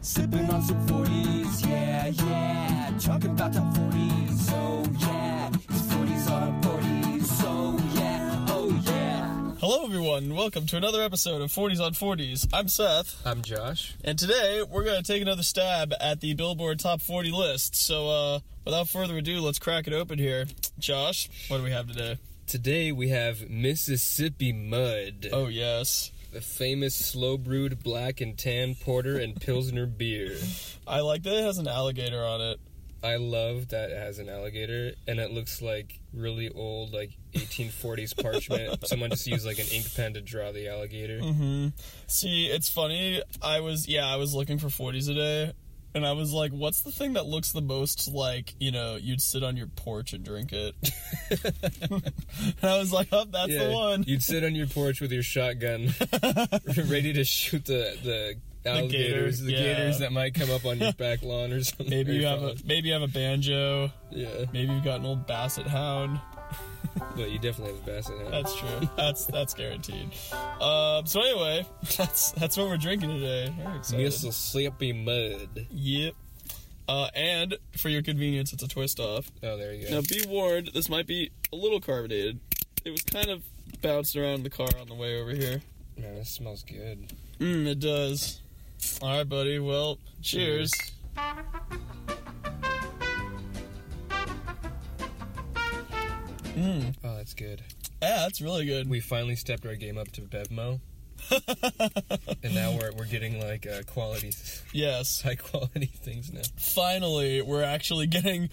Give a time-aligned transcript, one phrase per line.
[0.00, 2.98] Sipping on some 40s, yeah, yeah.
[3.00, 5.50] Talking about top 40s, so yeah.
[5.54, 9.52] It's 40s on 40s, so yeah, oh yeah.
[9.60, 10.34] Hello, everyone.
[10.34, 12.48] Welcome to another episode of 40s on 40s.
[12.52, 13.96] I'm Seth, I'm Josh.
[14.04, 17.74] and today we're going to take another stab at the Billboard Top 40 list.
[17.74, 20.46] So, uh, without further ado, let's crack it open here.
[20.78, 22.18] Josh, what do we have today?
[22.46, 26.12] Today we have Mississippi Mud, Oh, yes.
[26.30, 30.36] The famous slow brewed black and tan porter and pilsner beer.
[30.86, 32.60] I like that it has an alligator on it.
[33.02, 38.20] I love that it has an alligator and it looks like really old, like 1840s
[38.20, 38.86] parchment.
[38.88, 41.20] Someone just used like an ink pen to draw the alligator.
[41.20, 41.68] Mm-hmm.
[42.08, 43.22] See, it's funny.
[43.40, 45.52] I was, yeah, I was looking for 40s today,
[45.94, 49.20] and I was like, what's the thing that looks the most like, you know, you'd
[49.20, 50.74] sit on your porch and drink it?
[52.62, 54.04] and I was like, oh, that's the one.
[54.06, 55.94] You'd sit on your porch with your shotgun,
[56.86, 58.36] ready to shoot the the
[58.68, 59.74] alligators, the, gator, yeah.
[59.74, 61.88] gators that might come up on your back lawn or something.
[61.88, 63.90] Maybe you have a maybe you have a banjo.
[64.10, 66.20] yeah, Maybe you've got an old basset hound.
[67.16, 68.32] but you definitely have a basset hound.
[68.32, 68.88] That's true.
[68.96, 70.10] That's that's guaranteed.
[70.60, 73.54] Um, so anyway, that's that's what we're drinking today.
[73.56, 74.04] Very excited.
[74.04, 75.66] Mississippi Mud.
[75.70, 76.14] Yep.
[76.88, 79.30] Uh, and for your convenience, it's a twist off.
[79.42, 79.96] Oh, there you go.
[79.96, 82.40] Now, be warned, this might be a little carbonated.
[82.82, 83.42] It was kind of
[83.82, 85.60] bounced around the car on the way over here.
[85.98, 87.12] Man, this smells good.
[87.38, 88.40] Mmm, it does.
[89.02, 89.58] All right, buddy.
[89.58, 90.72] Well, cheers.
[96.58, 96.94] Mmm.
[97.04, 97.62] Oh, that's good.
[98.02, 98.88] Yeah, that's really good.
[98.88, 100.80] We finally stepped our game up to Bevmo,
[102.42, 104.32] and now we're we're getting like uh, quality,
[104.72, 105.22] yes.
[105.24, 106.42] high quality things now.
[106.56, 108.50] Finally, we're actually getting.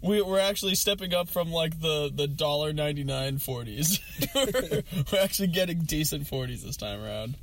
[0.00, 3.98] We, we're actually stepping up from like the the dollar ninety nine forties.
[4.34, 7.34] We're actually getting decent forties this time around.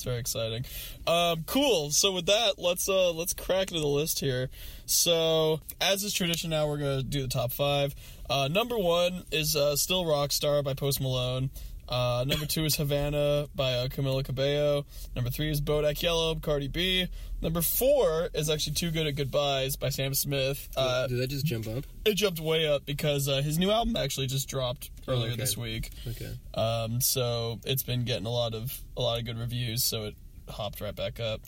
[0.00, 0.64] It's very exciting.
[1.06, 1.90] Um, cool.
[1.90, 4.48] So with that, let's uh let's crack into the list here.
[4.86, 7.94] So as is tradition, now we're gonna do the top five.
[8.30, 11.50] Uh, number one is uh, "Still Rockstar" by Post Malone.
[11.90, 14.86] Uh, number two is Havana by uh, Camila Cabello.
[15.16, 17.08] Number three is Bodak Yellow, Cardi B.
[17.42, 20.68] Number four is actually Too Good at Goodbyes by Sam Smith.
[20.76, 21.84] Uh, Did that just jump up?
[22.04, 25.36] it jumped way up because uh, his new album actually just dropped earlier okay.
[25.36, 25.90] this week.
[26.06, 26.32] Okay.
[26.54, 30.14] Um, so it's been getting a lot of a lot of good reviews, so it
[30.48, 31.40] hopped right back up.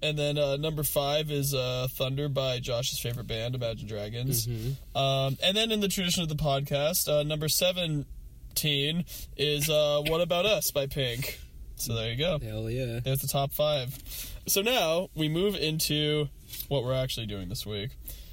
[0.00, 4.46] And then uh, number five is uh, Thunder by Josh's favorite band, Imagine Dragons.
[4.94, 7.48] Um, and then in the tradition of the podcast, uh, number
[8.64, 11.38] is uh, What About Us by Pink.
[11.76, 12.38] So there you go.
[12.42, 12.98] Hell yeah.
[13.00, 13.96] There's the top five.
[14.46, 16.28] So now we move into
[16.68, 17.90] what we're actually doing this week.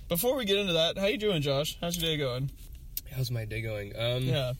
[0.09, 1.77] Before we get into that, how you doing, Josh?
[1.79, 2.49] How's your day going?
[3.15, 3.93] How's my day going?
[3.97, 4.53] Um, Yeah.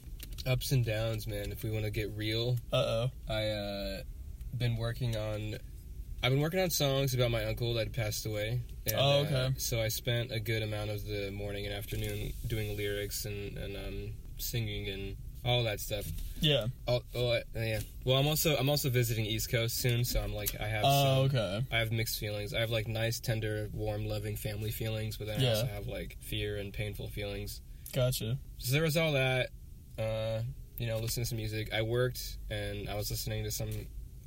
[0.46, 1.52] ups and downs, man.
[1.52, 3.12] If we want to get real, Uh oh.
[3.28, 4.02] I uh
[4.58, 5.56] been working on.
[6.24, 8.62] I've been working on songs about my uncle that passed away.
[8.86, 9.54] And, Oh, uh, okay.
[9.58, 13.76] so I spent a good amount of the morning and afternoon doing lyrics and, and
[13.76, 16.06] um, singing and all that stuff.
[16.42, 16.68] Yeah.
[16.88, 17.80] Oh, oh yeah.
[18.04, 21.28] Well, I'm also I'm also visiting East Coast soon, so I'm like I have Oh,
[21.28, 21.66] some, okay.
[21.72, 22.54] I have mixed feelings.
[22.54, 26.18] I have like nice, tender, warm, loving family feelings, but then I also have like
[26.22, 27.62] fear and painful feelings.
[27.94, 28.38] Gotcha.
[28.58, 29.50] So there was all that.
[29.98, 30.42] Uh,
[30.78, 31.74] you know, listening to some music.
[31.74, 33.70] I worked and I was listening to some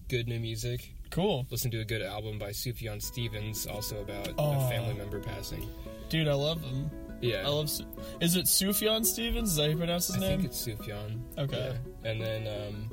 [0.09, 0.91] good new music.
[1.11, 1.47] Cool.
[1.51, 4.53] Listen to a good album by Sufjan Stevens, also about Oh.
[4.53, 5.69] a family member passing.
[6.09, 6.91] Dude, I love him.
[7.21, 7.69] Yeah, I love.
[7.71, 7.85] Su-
[8.21, 9.51] Is it Sufjan Stevens?
[9.51, 10.25] Is that how you pronounce his name?
[10.25, 10.41] I name?
[10.41, 11.21] think it's Sufjan.
[11.39, 11.75] Okay.
[12.05, 12.11] Yeah.
[12.11, 12.91] And then, um,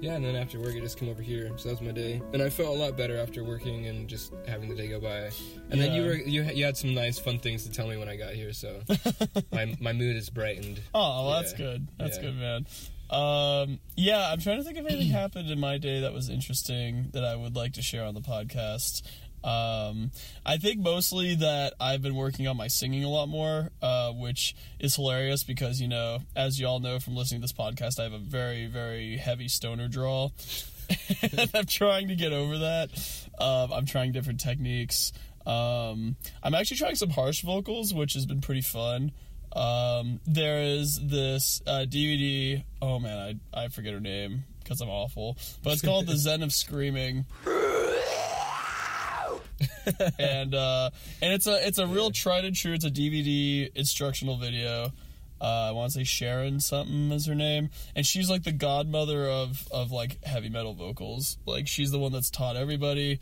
[0.00, 1.50] yeah, and then after work, I just come over here.
[1.56, 4.32] So that was my day, and I felt a lot better after working and just
[4.46, 5.30] having the day go by.
[5.70, 6.08] And then you Yeah.
[6.08, 8.52] were you you had some nice fun things to tell me when I got here,
[8.52, 8.80] so
[9.52, 10.80] my my mood is brightened.
[10.94, 11.58] Oh, well, that's Yeah.
[11.58, 11.88] good.
[11.98, 12.22] That's Yeah.
[12.24, 12.66] good, man.
[13.08, 17.10] Um, yeah, I'm trying to think if anything happened in my day that was interesting
[17.12, 19.02] that I would like to share on the podcast.
[19.46, 20.10] Um,
[20.44, 24.56] I think mostly that I've been working on my singing a lot more, uh, which
[24.80, 28.02] is hilarious because, you know, as you all know from listening to this podcast, I
[28.02, 30.32] have a very, very heavy stoner drawl.
[31.22, 32.90] and I'm trying to get over that.
[33.38, 35.12] Um, I'm trying different techniques.
[35.46, 39.12] Um, I'm actually trying some harsh vocals, which has been pretty fun.
[39.52, 42.64] Um, there is this uh, DVD.
[42.82, 45.36] Oh man, I I forget her name because I'm awful.
[45.62, 47.24] But it's called The Zen of Screaming.
[50.18, 50.90] and uh,
[51.22, 52.72] and it's a it's a real tried and true.
[52.72, 54.92] It's a DVD instructional video.
[55.40, 59.28] Uh, I want to say Sharon something is her name, and she's like the godmother
[59.28, 61.38] of of like heavy metal vocals.
[61.46, 63.20] Like she's the one that's taught everybody.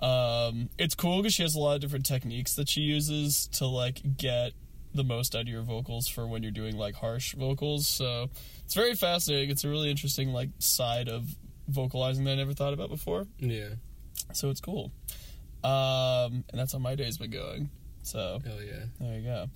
[0.00, 3.66] Um, it's cool because she has a lot of different techniques that she uses to
[3.66, 4.52] like get
[4.94, 7.88] the most out of your vocals for when you're doing like harsh vocals.
[7.88, 8.30] So
[8.64, 9.50] it's very fascinating.
[9.50, 11.26] It's a really interesting like side of
[11.66, 13.26] vocalizing that I never thought about before.
[13.38, 13.70] Yeah.
[14.32, 14.92] So it's cool.
[15.64, 17.70] Um, and that's how my day's been going.
[18.02, 18.84] So Hell yeah.
[19.00, 19.46] there you go.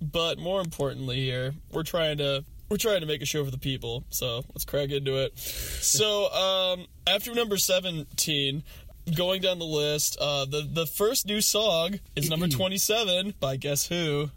[0.00, 3.58] But more importantly, here we're trying to we're trying to make a show for the
[3.58, 4.04] people.
[4.10, 5.36] So let's crack into it.
[5.38, 8.62] so um, after number seventeen,
[9.14, 13.56] going down the list, uh, the the first new song is number twenty seven by
[13.56, 14.30] Guess Who.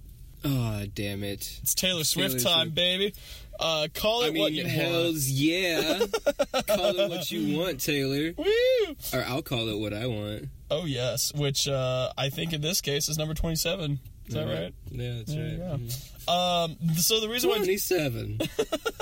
[0.45, 1.59] Oh, damn it.
[1.61, 2.75] It's Taylor Swift Taylor time, Swift.
[2.75, 3.13] baby.
[3.59, 5.99] Uh, call it I mean, what you hells yeah.
[6.67, 8.33] call it what you want, Taylor.
[8.35, 8.95] Woo!
[9.13, 10.49] Or I'll call it what I want.
[10.73, 13.99] Oh yes, which uh, I think in this case is number twenty seven.
[14.27, 14.73] Is that right?
[14.89, 15.79] Yeah, that's There you right.
[16.27, 16.33] go.
[16.33, 18.39] Um, so the reason why 27.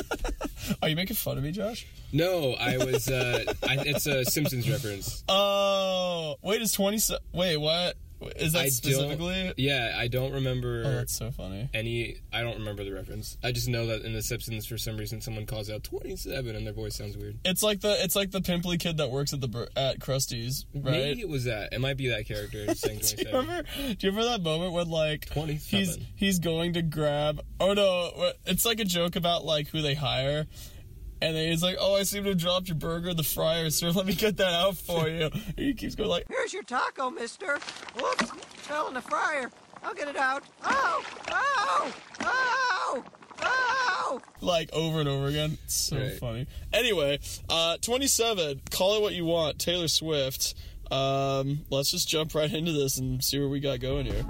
[0.81, 1.85] are you making fun of me, Josh?
[2.11, 5.23] no, I was, uh, I, it's a Simpsons reference.
[5.29, 6.97] Oh, wait, it's 20
[7.33, 7.97] Wait, what?
[8.35, 9.53] Is that I specifically?
[9.57, 11.69] yeah, I don't remember Oh, that's so funny.
[11.73, 13.37] any, I don't remember the reference.
[13.43, 16.65] I just know that in the Simpsons, for some reason, someone calls out 27 and
[16.65, 17.37] their voice sounds weird.
[17.45, 20.91] It's like the it's like the pimply kid that works at the at Krusty's, right?
[20.91, 21.73] Maybe it was that.
[21.73, 23.63] It might be that character saying Do you remember?
[23.77, 25.79] Do you remember that moment when like 27.
[25.79, 27.41] he's he's going to grab?
[27.59, 28.31] Oh no!
[28.45, 30.47] It's like a joke about like who they hire,
[31.21, 33.69] and then he's like, "Oh, I seem to have dropped your burger in the fryer,
[33.69, 33.91] sir.
[33.91, 37.09] Let me get that out for you." And he keeps going like, Here's your taco,
[37.09, 37.59] mister.
[37.95, 39.49] Whoops, fell in the fryer.
[39.83, 40.43] I'll get it out.
[40.63, 43.03] Oh, oh, oh,
[43.41, 44.21] oh.
[44.41, 45.57] like over and over again.
[45.65, 46.13] It's so Right.
[46.19, 46.47] funny.
[46.71, 47.19] Anyway,
[47.49, 48.61] uh, 27.
[48.69, 49.57] Call it what you want.
[49.59, 50.53] Taylor Swift.
[50.91, 54.25] Um, let's just jump right into this and see where we got going here.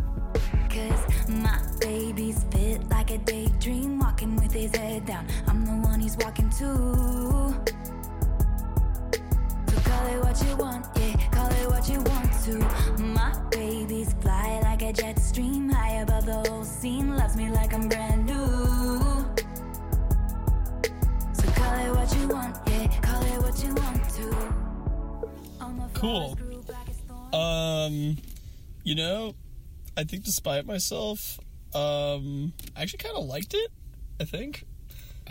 [6.61, 7.71] To.
[9.67, 13.03] So call it what you want, yeah, call it what you want to.
[13.03, 17.73] My baby's fly like a jet stream, high above the whole scene, loves me like
[17.73, 18.99] I'm brand new.
[21.33, 24.27] So call it what you want, yeah, call it what you want to.
[25.65, 26.35] On the Cool.
[26.35, 27.35] flowers grew black as thorns.
[27.35, 28.17] Um,
[28.83, 29.33] you know,
[29.97, 31.39] I think despite myself,
[31.73, 33.71] um, I actually kind of liked it.
[34.19, 34.65] I think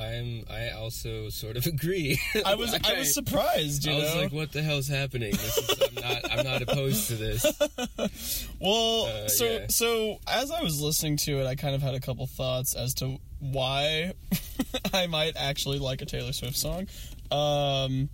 [0.00, 2.18] I'm, I also sort of agree.
[2.44, 3.84] I was I was surprised.
[3.86, 5.32] You I was like, "What the hell's happening?
[5.32, 6.32] This is, I'm not.
[6.32, 7.44] I'm not opposed to this."
[8.60, 9.66] Well, Uh, so yeah.
[9.68, 12.94] so as I was listening to it, I kind of had a couple thoughts as
[12.94, 14.12] to why
[14.92, 16.86] I might actually like a Taylor Swift song.
[17.30, 18.10] Um,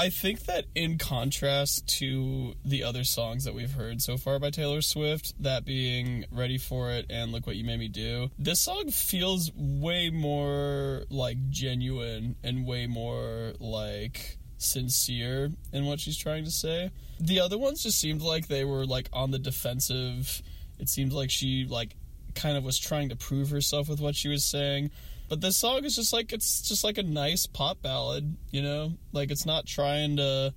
[0.00, 4.48] I think that in contrast to the other songs that we've heard so far by
[4.48, 8.60] Taylor Swift, that being "Ready for It" and "Look What You Made Me Do," this
[8.60, 16.46] song feels way more like genuine and way more like sincere in what she's trying
[16.46, 16.90] to say.
[17.18, 20.40] The other ones just seemed like they were like on the defensive.
[20.78, 21.94] It seemed like she like
[22.34, 24.92] kind of was trying to prove herself with what she was saying.
[25.30, 28.94] But this song is just like it's just like a nice pop ballad, you know?
[29.12, 30.52] Like it's not trying to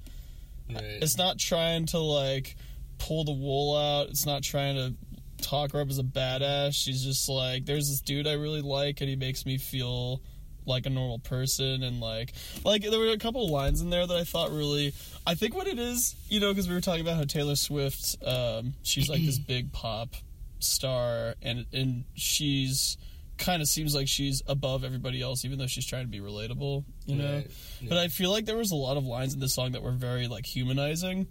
[0.70, 0.84] Right.
[0.84, 2.56] it's not trying to like
[2.98, 4.10] pull the wool out.
[4.10, 4.96] It's not trying to
[5.44, 6.74] talk her up as a badass.
[6.74, 10.22] She's just like, there's this dude I really like, and he makes me feel
[10.66, 11.84] like a normal person.
[11.84, 12.34] And like,
[12.64, 14.94] like there were a couple lines in there that I thought really.
[15.28, 18.16] I think what it is, you know, because we were talking about how Taylor Swift,
[18.26, 20.16] um, she's like this big pop
[20.60, 22.98] star, and and she's
[23.44, 26.84] kind of seems like she's above everybody else, even though she's trying to be relatable,
[27.06, 27.36] you know.
[27.36, 27.52] Right.
[27.90, 29.92] But I feel like there was a lot of lines in this song that were
[29.92, 31.28] very like humanizing,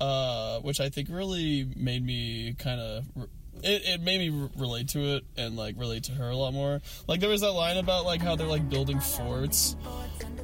[0.00, 3.04] uh, which I think really made me kind of.
[3.62, 6.80] It, it made me relate to it and like relate to her a lot more.
[7.06, 9.76] Like there was that line about like how they're like building forts,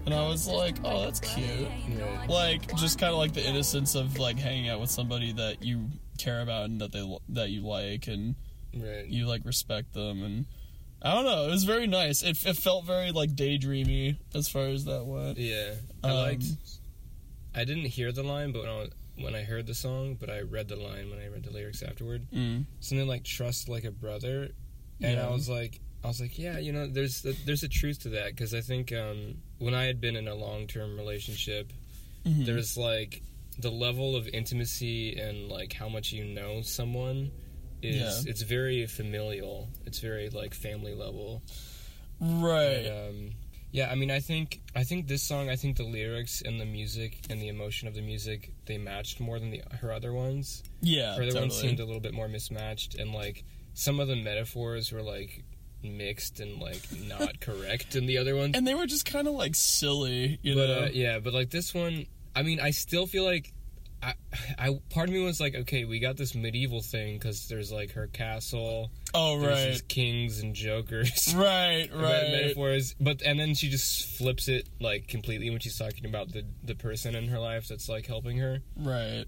[0.07, 1.69] and I was like, oh, that's cute.
[1.99, 2.29] Right.
[2.29, 5.87] Like just kind of like the innocence of like hanging out with somebody that you
[6.19, 8.37] care about and that they that you like and
[8.73, 9.07] Right.
[9.07, 10.47] you like respect them and
[11.03, 11.47] I don't know.
[11.49, 12.23] It was very nice.
[12.23, 15.39] It, it felt very like daydreamy as far as that went.
[15.39, 15.73] Yeah,
[16.05, 16.45] I Um, liked.
[17.55, 20.31] I didn't hear the line, but when I, was- when I heard the song, but
[20.31, 22.27] I read the line when I read the lyrics afterward.
[22.33, 22.65] Mm.
[22.81, 24.51] Something like "trust like a brother,"
[25.01, 25.27] and Yeah.
[25.27, 28.29] I was like, I was like, yeah, you know, there's there's a truth to that
[28.35, 31.73] because I think um, when I had been in a long term relationship,
[32.27, 32.47] Mhm.
[32.47, 33.23] there's like
[33.59, 37.31] the level of intimacy and like how much you know someone
[37.83, 38.31] is Yeah.
[38.31, 39.69] it's very familial.
[39.87, 41.43] It's very like family level.
[42.21, 42.87] Right.
[42.87, 43.31] And, um,
[43.73, 46.65] yeah, I mean, I think I think this song, I think the lyrics and the
[46.67, 50.63] music and the emotion of the music they matched more than the her other ones.
[50.83, 51.15] yeah.
[51.15, 51.41] her other totally.
[51.43, 53.45] ones seemed a little bit more mismatched, and like
[53.75, 55.45] some of the metaphors were like
[55.83, 58.57] mixed and like not correct in the other ones.
[58.57, 60.83] and they were just kind of like silly, you but know.
[60.87, 63.53] uh, yeah, but like this one, I mean, I still feel like.
[64.03, 64.15] I,
[64.59, 67.93] I part of me was like, okay, we got this medieval thing because there's like
[67.93, 69.89] her castle, oh there's right.
[69.89, 72.03] kings and jokers, Right, right.
[72.03, 72.31] right.
[72.31, 76.45] metaphors but and then she just flips it like completely when she's talking about the
[76.65, 79.25] the person in her life that's like helping her Right.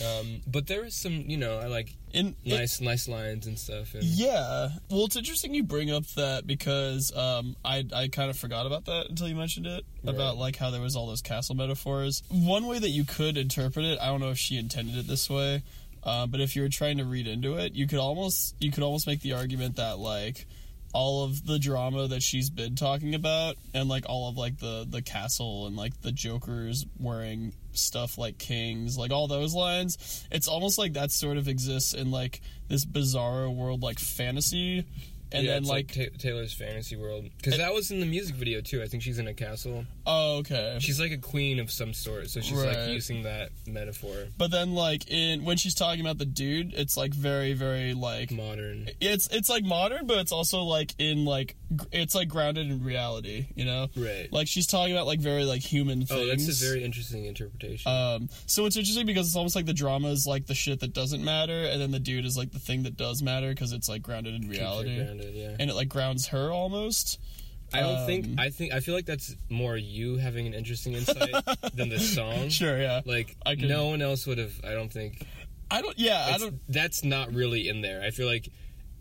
[0.00, 3.58] Um, but there is some, you know, I like In it- nice, nice lines and
[3.58, 3.94] stuff.
[3.94, 4.70] And Yeah.
[4.90, 8.86] Well, it's interesting you bring up that because um, I I kind of forgot about
[8.86, 12.22] that until you mentioned it about like how there was all those castle metaphors.
[12.30, 15.28] One way that you could interpret it, I don't know if she intended it this
[15.28, 15.62] way,
[16.04, 18.82] uh, but if you were trying to read into it, you could almost you could
[18.82, 20.46] almost make the argument that like
[20.92, 24.86] all of the drama that she's been talking about and like all of like the
[24.88, 30.48] the castle and like the jokers wearing stuff like kings like all those lines it's
[30.48, 34.84] almost like that sort of exists in like this bizarro world like fantasy
[35.32, 38.36] and yeah, then it's like, Ta- Taylor's fantasy world because that was in the music
[38.36, 38.82] video too.
[38.82, 39.86] I think she's in a castle.
[40.06, 44.14] Oh okay She's like a queen of some sort, so she's like using that metaphor.
[44.38, 48.30] but then like in when she's talking about the dude it's like very very like
[48.32, 48.88] Modern.
[49.00, 52.82] it's it's like modern but it's also like in like gr- it's like grounded in
[52.82, 54.28] reality you know Right.
[54.32, 57.90] like she's talking about like very like human things Oh, that's a very interesting interpretation.
[57.90, 60.92] Um, so it's interesting because it's almost like the drama is like the shit that
[60.92, 63.88] doesn't matter, and then the dude is like the thing that does matter because it's
[63.88, 65.56] like grounded in reality, grounded, yeah.
[65.58, 67.18] and it like grounds her almost.
[67.74, 68.26] I don't um, think.
[68.38, 68.72] I think.
[68.72, 71.34] I feel like that's more you having an interesting insight
[71.74, 72.48] than the song.
[72.48, 73.00] Sure, yeah.
[73.04, 74.52] Like I could- no one else would have.
[74.64, 75.26] I don't think.
[75.70, 75.98] I don't.
[75.98, 76.60] Yeah, I don't.
[76.68, 78.02] That's not really in there.
[78.02, 78.48] I feel like.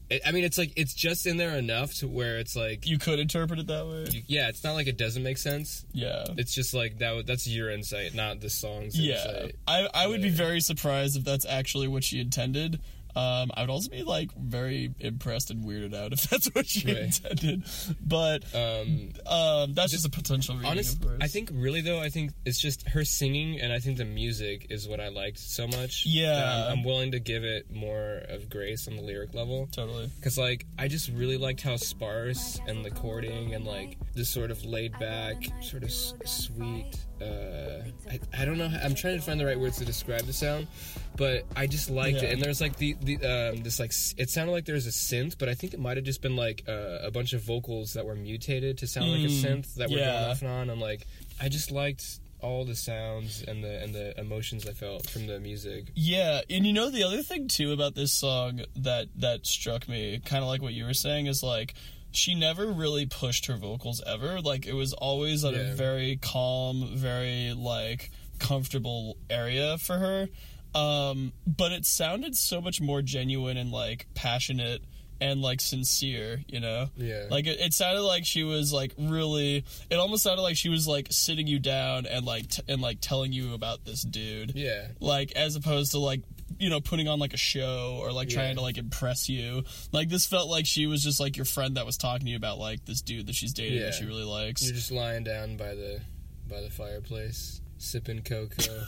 [0.09, 2.85] It, I mean, it's like it's just in there enough to where it's like.
[2.85, 4.07] You could interpret it that way.
[4.11, 5.85] you- yeah, it's not like it doesn't make sense.
[5.93, 6.25] yeah.
[6.37, 7.25] It's just like that.
[7.25, 9.55] That's your insight, not the song's Yeah, insight.
[9.67, 12.81] I I would be very surprised if that's actually what she intended.
[13.15, 16.87] Um, I would also be like very impressed and weirded out if that's what she
[16.87, 17.03] Right.
[17.03, 17.63] intended.
[18.01, 20.71] But Um, um, that's just a potential reading.
[20.71, 21.03] honest.
[21.19, 24.67] I think really though, I think it's just her singing, and I think the music
[24.69, 26.05] is what I liked so much.
[26.05, 26.65] Yeah.
[26.67, 29.67] I'm, I'm willing to give it more of grace on the lyric level.
[29.71, 30.09] totally.
[30.23, 34.51] Cause like I just really liked how sparse and the chording and like this sort
[34.51, 36.95] of laid back, sort of s- sweet.
[37.21, 38.67] Uh, I, I don't know.
[38.67, 40.67] How, I'm trying to find the right words to describe the sound,
[41.15, 42.29] but I just liked Yeah.
[42.29, 42.33] it.
[42.33, 45.37] And there's like the the um, this like it sounded like there was a synth,
[45.37, 48.05] but I think it might have just been like uh, a bunch of vocals that
[48.05, 50.11] were mutated to sound like a Mm, synth that were yeah.
[50.11, 50.69] going off and on.
[50.69, 51.05] And like
[51.39, 55.39] I just liked all the sounds and the and the emotions I felt from the
[55.39, 55.85] music.
[55.95, 60.19] Yeah, and you know the other thing too about this song that that struck me,
[60.25, 61.75] kind of like what you were saying, is like
[62.11, 64.41] she never really pushed her vocals ever.
[64.41, 70.27] Like it was always at a very calm, very like comfortable area for her.
[70.73, 74.81] Um, but it sounded so much more genuine and like passionate
[75.19, 76.89] and like sincere, you know?
[76.95, 77.25] Yeah.
[77.29, 80.87] Like it, it sounded like she was like really it almost sounded like she was
[80.87, 84.87] like sitting you down and like t- and like telling you about this dude Yeah.
[84.99, 86.21] like as opposed to like
[86.61, 90.07] you know putting on like a show or like trying to like impress you like
[90.09, 92.57] this felt like she was just like your friend that was talking to you about
[92.59, 93.85] like this dude that she's dating Yeah.
[93.85, 96.01] that she really likes You're just lying down by the
[96.47, 98.83] by the fireplace, sipping cocoa.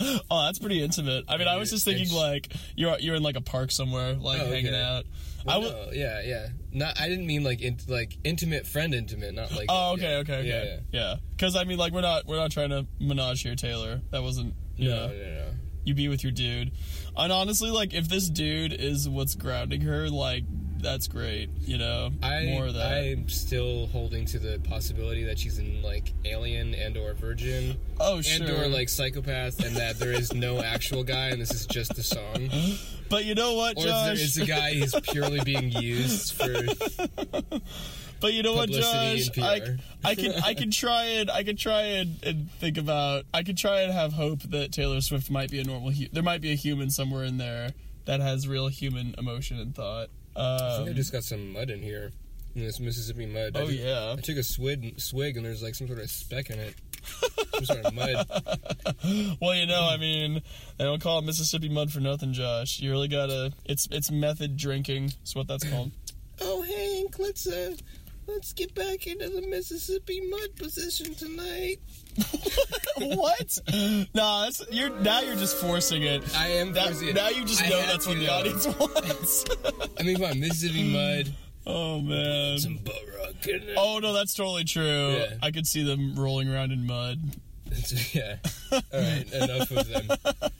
[0.30, 3.36] oh that's pretty intimate i mean i was just thinking like you're you're in like
[3.36, 5.04] a park somewhere like Oh, hanging out
[5.46, 6.48] i Well, would no, yeah, yeah.
[6.72, 7.00] Not.
[7.00, 9.66] I didn't mean like in, like intimate friend intimate, not like.
[9.68, 10.18] oh okay yeah.
[10.18, 13.42] okay Yeah, okay yeah because i mean like we're not we're not trying to menage
[13.42, 14.94] here taylor that wasn't you yeah.
[14.94, 15.48] know No, no, no.
[15.86, 16.70] You be with your dude
[17.16, 20.44] and honestly like if this dude is what's grounding her like
[20.78, 25.38] that's great you know I more of that I'm still holding to the possibility that
[25.38, 29.98] she's in like Alien and or Virgin oh and sure or like Psychopath, and that
[29.98, 32.50] there is no actual guy, and this is just a song,
[33.08, 34.22] But you know what, or if there Josh?
[34.22, 36.52] is a guy who's purely being used for.
[38.20, 39.28] but you know what, Josh?
[39.38, 39.60] I,
[40.04, 43.56] I can I can try and I can try and, and think about I can
[43.56, 45.90] try and have hope that Taylor Swift might be a normal.
[45.90, 47.70] Hu- there might be a human somewhere in there
[48.06, 50.08] that has real human emotion and thought.
[50.36, 52.12] I think I Um, just got some mud in here.
[52.54, 53.54] In this Mississippi mud.
[53.56, 54.14] I oh just- yeah.
[54.16, 56.74] I took a swig, swig, and there's like some sort of speck in it.
[57.54, 58.26] Some sort of mud.
[59.40, 60.42] Well, you know, I mean,
[60.78, 62.80] they don't call it Mississippi mud for nothing, Josh.
[62.80, 63.52] You really gotta.
[63.66, 65.12] It's it's method drinking.
[65.24, 65.92] Is what that's called.
[66.40, 67.74] Oh, Hank, let's uh,
[68.28, 71.76] let's get back into the Mississippi mud position tonight.
[72.98, 73.58] what?
[74.14, 76.22] No, that's, you're now you're just forcing it.
[76.36, 77.14] I am That- forcing it.
[77.14, 78.32] now you just I know that's what the though.
[78.32, 79.44] audience wants.
[80.00, 81.34] I mean, come on, Mississippi mud,
[81.66, 82.58] oh man.
[82.58, 83.34] some butt rock.
[83.76, 85.16] Oh no, that's totally true.
[85.18, 85.34] Yeah.
[85.42, 87.18] I could see them rolling around in mud.
[88.12, 88.36] Yeah.
[88.72, 90.08] All right, enough of them.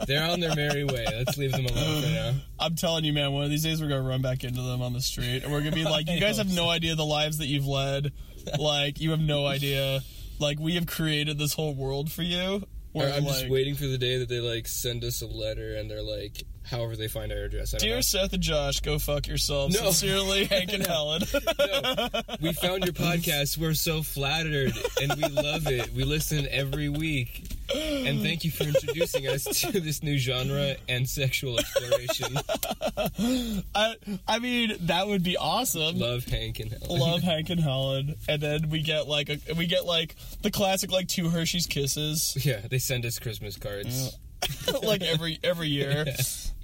[0.07, 1.07] They're on their merry way.
[1.07, 2.33] Let's leave them alone for now.
[2.59, 4.93] I'm telling you, man, one of these days we're gonna run back into them on
[4.93, 7.47] the street, and we're gonna be like, "You guys have no idea the lives that
[7.47, 8.13] you've led.
[8.59, 10.01] Like, you have no idea.
[10.39, 13.99] Like, we have created this whole world for you." Or I'm just waiting for the
[13.99, 17.39] day that they like send us a letter and they're like, however they find our
[17.45, 17.73] address.
[17.73, 18.01] Dear know.
[18.01, 19.75] Seth and Josh, go fuck yourselves.
[19.75, 19.91] No.
[19.91, 21.23] Sincerely, Hank and Helen.
[22.41, 23.57] we found your podcast.
[23.59, 25.93] We're so flattered and we love it.
[25.95, 27.45] We listen every week.
[27.75, 32.37] and thank you for introducing us to this new genre and sexual exploration.
[33.75, 33.97] I
[34.29, 35.99] I mean that would be awesome.
[35.99, 37.01] Love Hank and Helen.
[37.01, 40.93] Love Hank and Helen, and then we get like a we get like the classic
[40.93, 44.17] like two Hershey's kisses Yeah, they send us Christmas cards.
[44.83, 46.07] like every every year.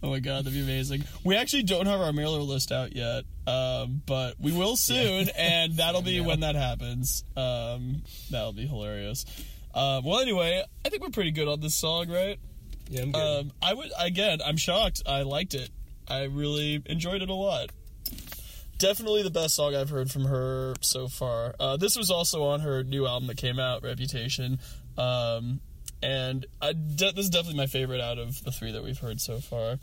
[0.04, 1.04] Oh my god, that'd be amazing.
[1.22, 5.76] We actually don't have our mailer list out yet, um, but we will soon, and
[5.76, 7.22] that'll be when that happens.
[7.36, 9.24] Um, that'll be hilarious.
[9.72, 12.36] Uh, well, anyway, I think we're pretty good on this song, right?
[12.88, 13.38] Yeah, I'm good.
[13.40, 14.40] Um, I would again.
[14.44, 15.02] I'm shocked.
[15.06, 15.70] I liked it.
[16.08, 17.70] I really enjoyed it a lot.
[18.78, 21.54] Definitely the best song I've heard from her so far.
[21.60, 24.58] Uh, this was also on her new album that came out, Reputation,
[24.98, 25.60] um,
[26.02, 29.21] and I de- this is definitely my favorite out of the three that we've heard
[29.21, 29.78] so far.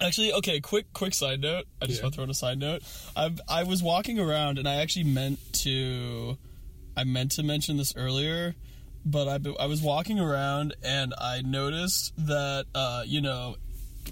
[0.00, 0.60] Actually, okay.
[0.60, 1.64] Quick, quick side note.
[1.80, 2.04] I just Yeah.
[2.04, 2.82] want to throw in a side note.
[3.16, 6.36] I I was walking around and I actually meant to,
[6.96, 8.54] I meant to mention this earlier,
[9.04, 13.56] but I I was walking around and I noticed that uh, you know,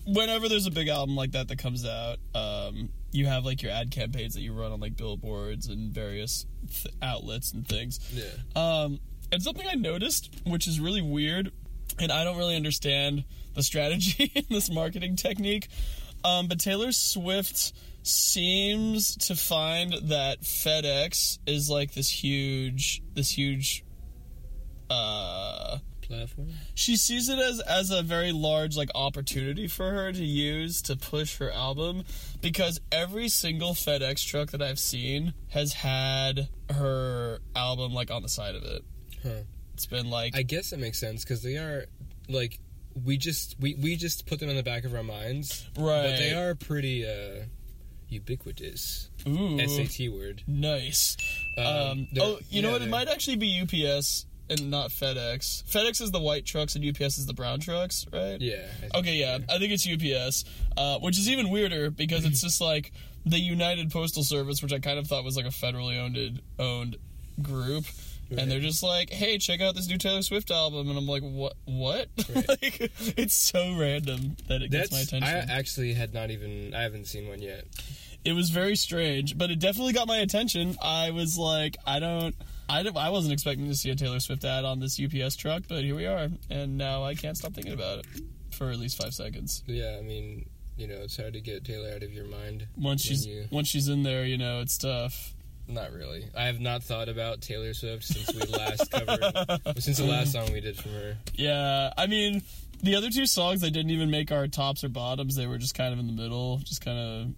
[0.06, 3.70] whenever there's a big album like that that comes out, um, you have like your
[3.70, 6.46] ad campaigns that you run on like billboards and various
[6.82, 8.00] th- outlets and things.
[8.12, 8.25] yeah.
[8.56, 9.00] Um,
[9.34, 11.50] and something I noticed, which is really weird,
[11.98, 13.24] and I don't really understand
[13.54, 15.68] the strategy in this marketing technique,
[16.24, 17.72] um, but Taylor Swift
[18.02, 23.84] seems to find that FedEx is like this huge, this huge.
[24.88, 26.48] Uh, Platform.
[26.74, 30.96] she sees it as as a very large like opportunity for her to use to
[30.96, 32.04] push her album
[32.42, 38.28] because every single FedEx truck that I've seen has had her album like on the
[38.28, 38.84] side of it.
[39.24, 39.42] Huh.
[39.74, 41.86] It's been like I guess that makes sense because they are
[42.28, 42.60] like
[43.04, 46.02] we just we we just put them in the back of our minds, right.
[46.02, 47.44] but they are pretty uh
[48.08, 49.10] ubiquitous.
[49.26, 50.42] Ooh, SAT word.
[50.46, 51.16] nice.
[51.58, 52.82] Um, Um, oh, you know what?
[52.82, 55.64] It might actually be UPS and not FedEx.
[55.64, 58.40] FedEx is the white trucks and UPS is the brown trucks, right?
[58.40, 58.66] Yeah.
[58.94, 60.44] Okay, yeah, I think it's UPS,
[60.76, 62.92] uh, which is even weirder because it's just like
[63.24, 66.96] the United Postal Service, which I kind of thought was like a federally owned owned
[67.40, 67.84] group,
[68.30, 71.22] and they're just like, "Hey, check out this new Taylor Swift album," and I'm like,
[71.22, 71.54] "What?
[71.64, 72.08] What?"
[72.48, 75.22] like, it's so random that it gets my attention.
[75.24, 77.64] I actually had not even I haven't seen one yet.
[78.24, 80.76] it was very strange, but it definitely got my attention.
[80.82, 82.34] I was like, I don't.
[82.66, 85.64] I, don't- I wasn't expecting to see a Taylor Swift ad on this UPS truck,
[85.68, 88.06] but here we are, and now I can't stop thinking about it
[88.52, 89.62] for at least five seconds.
[89.66, 92.66] Yeah, I mean, you know, it's hard to get Taylor out of your mind.
[92.78, 95.34] Once she's you- once she's in there, you know, it's tough.
[95.66, 96.27] Not really.
[96.37, 99.22] I have not thought about Taylor Swift since we last covered
[99.83, 101.16] since the last song we did from her.
[101.35, 102.42] Yeah, I mean,
[102.83, 105.37] the other two songs they didn't even make our tops or bottoms.
[105.37, 107.35] They were just kind of in the middle, just kind of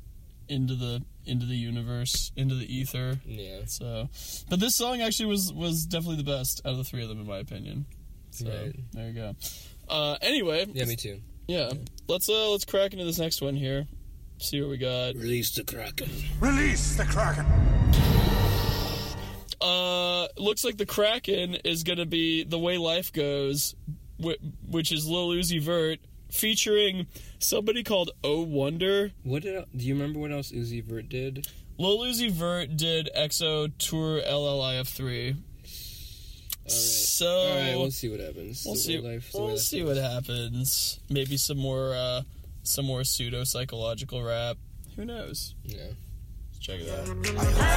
[0.49, 3.19] into the into the universe, into the ether.
[3.27, 3.61] Yeah.
[3.67, 4.09] So,
[4.51, 7.21] but this song actually was was definitely the best out of the three of them,
[7.21, 7.87] in my opinion.
[8.33, 8.75] So Right.
[8.93, 9.37] there you go.
[9.89, 11.21] Uh, anyway, Yeah, me too.
[11.47, 11.71] yeah,
[12.09, 13.87] let's uh let's crack into this next one here.
[14.38, 15.14] See what we got.
[15.14, 16.11] Release the Kraken.
[16.40, 17.46] Release the Kraken.
[19.61, 23.75] Uh, looks like the Kraken is gonna be the way life goes,
[24.18, 25.99] which is Lil Uzi Vert
[26.31, 27.07] featuring
[27.38, 29.12] somebody called Oh Wonder.
[29.22, 31.49] What did do you remember what else Uzi Vert did?
[31.79, 35.37] Lil Uzi Vert did XO Tour Llif3.
[36.68, 38.64] So All right, we'll see what happens.
[38.64, 38.99] we'll The see.
[38.99, 39.88] life- we'll see goes.
[39.88, 40.99] what happens.
[41.09, 42.22] Maybe some more, uh,
[42.68, 44.57] some more pseudo psychological rap.
[44.96, 45.55] Who knows?
[45.64, 45.92] Yeah.
[46.48, 47.09] Let's check it out.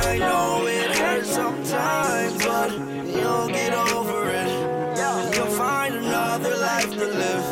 [0.06, 5.36] I know it hurts sometimes, but you'll get over it.
[5.36, 7.46] You'll find another life to live.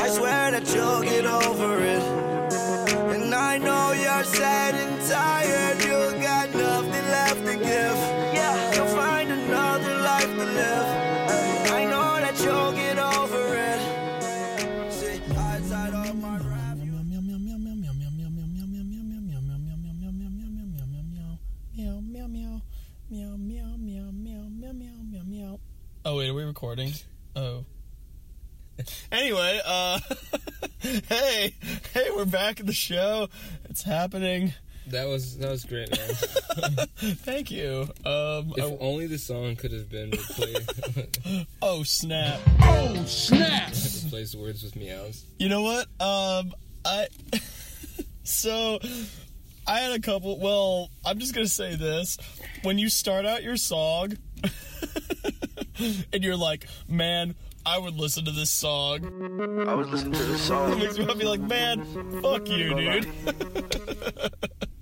[0.00, 1.47] I swear that you'll get over
[26.58, 26.92] recording?
[27.36, 27.64] Oh.
[29.12, 30.00] Anyway, uh
[30.80, 31.54] hey,
[31.94, 33.28] hey, we're back at the show.
[33.70, 34.52] It's happening.
[34.88, 36.08] That was that was great, man.
[37.22, 37.82] Thank you.
[38.04, 42.40] Um if I- only the song could have been replaced, oh snap.
[42.60, 43.68] Oh snap.
[44.06, 45.26] replace words with meows.
[45.38, 45.86] You know what?
[46.00, 46.52] Um
[46.84, 47.06] I
[48.24, 48.80] so
[49.64, 52.18] I had a couple well, I'm just gonna say this.
[52.62, 54.16] When you start out your song
[56.12, 57.34] and you're like, man,
[57.66, 59.04] I would listen to this song.
[59.68, 60.78] I would listen to the It song.
[60.78, 61.84] makes me want be like, man,
[62.22, 63.08] fuck you, dude.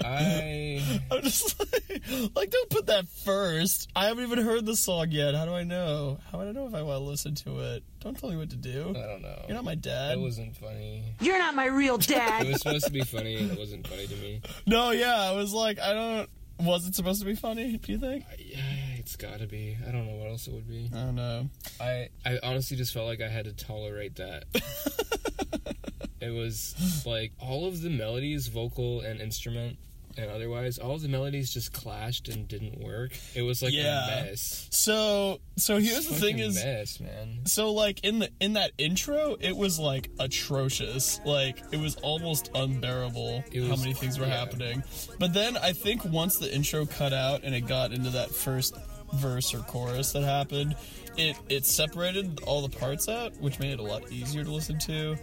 [0.05, 2.03] I I'm just like,
[2.37, 3.91] like, don't put that first.
[3.97, 5.35] I haven't even heard the song yet.
[5.35, 6.19] How do I know?
[6.31, 7.83] How do I know if I want to listen to it?
[8.01, 8.91] Don't tell me what to do.
[8.91, 9.43] I don't know.
[9.49, 10.13] You're not my dad.
[10.19, 11.03] It wasn't funny.
[11.21, 12.47] You're not my real dad.
[12.47, 14.43] It was supposed to be funny, and it wasn't funny to me.
[14.67, 16.31] No, yeah, I was like, I don't.
[16.61, 17.77] Was it supposed to be funny?
[17.77, 18.25] Do you think?
[18.39, 18.61] Yeah,
[19.07, 19.77] it's gotta be.
[19.87, 20.91] I don't know what else it would be.
[20.93, 21.49] I don't know.
[21.81, 24.47] I I honestly just felt like I had to tolerate that.
[26.21, 29.79] it was like all of the melodies, vocal and instrument
[30.19, 33.13] and otherwise, all of the melodies just clashed and didn't work.
[33.35, 34.07] It was like Yeah.
[34.07, 34.67] a mess.
[34.71, 37.41] So, so here's the thing: is mess, man.
[37.45, 41.21] So like in the in that intro, it was like atrocious.
[41.25, 44.39] Like it was almost unbearable It how many things were yeah.
[44.39, 44.83] happening.
[45.19, 48.75] But then I think once the intro cut out and it got into that first
[49.17, 50.77] verse or chorus that happened,
[51.17, 54.79] it it separated all the parts out, which made it a lot easier to listen
[54.81, 55.17] to.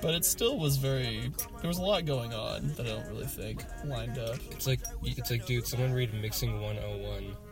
[0.00, 3.26] But it still was very there was a lot going on that I don't really
[3.26, 4.36] think lined up.
[4.50, 7.36] It's like it's like, dude, someone read mixing 101.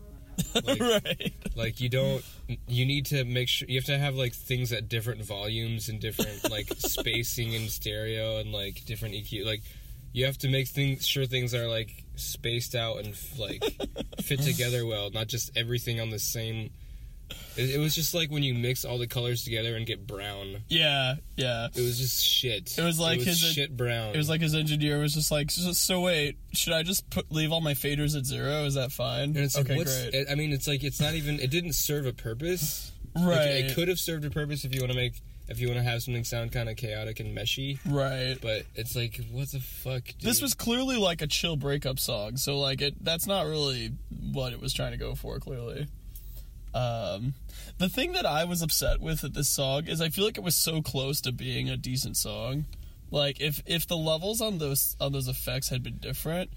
[0.67, 1.33] Like, right.
[1.55, 2.23] like you don't
[2.69, 5.99] you need to make sure you have to have like things at different volumes and
[5.99, 9.63] different like spacing and stereo and like different EQ like
[10.17, 13.63] you have to make things sure things are like spaced out and like
[14.23, 16.71] fit together well not just everything on the same
[17.57, 20.59] it, it was just like when you mix all the colors together and get brown
[20.69, 21.67] Yeah, yeah.
[21.75, 24.99] it was just shit It was like his- shit brown It was like his engineer
[25.01, 28.25] was just like, so, so wait, should I just put leave all my faders at
[28.25, 28.65] zero?
[28.65, 29.31] Is that fine?
[29.31, 30.27] and it's okay, like great.
[30.31, 33.75] I mean it's like it's not even it didn't serve a purpose Like, right, it
[33.75, 36.03] could have served a purpose if you want to make if you want to have
[36.03, 38.39] something sound kind of chaotic and meshy right.
[38.41, 40.21] but it's like what the fuck dude?
[40.21, 43.93] This was clearly like a chill breakup song, so like it that's not really
[44.33, 45.39] what it was trying to go for.
[45.39, 45.87] Clearly,
[46.75, 47.35] um,
[47.79, 50.45] the thing that I was upset with at this song is I feel like it
[50.45, 52.67] was so close to being a decent song.
[53.11, 56.51] Like if if the levels on those on those effects had been different,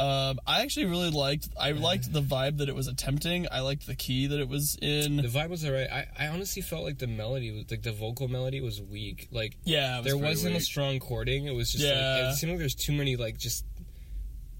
[0.00, 1.48] um, I actually really liked.
[1.60, 3.46] I liked the vibe that it was attempting.
[3.50, 5.16] I liked the key that it was in.
[5.16, 8.28] the vibe was alright I, I honestly felt like the melody was like the vocal
[8.28, 11.92] melody was weak like yeah, was there wasn't a strong chording it was just Yeah.
[12.24, 13.64] like it seemed like there's too many like just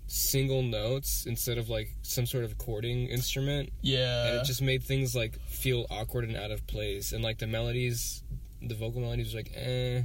[0.06, 4.26] single notes instead of like some sort of chording instrument yeah.
[4.26, 7.46] and it just made things like feel awkward and out of place and like the
[7.46, 8.22] melodies
[8.60, 10.02] the vocal melodies was like eh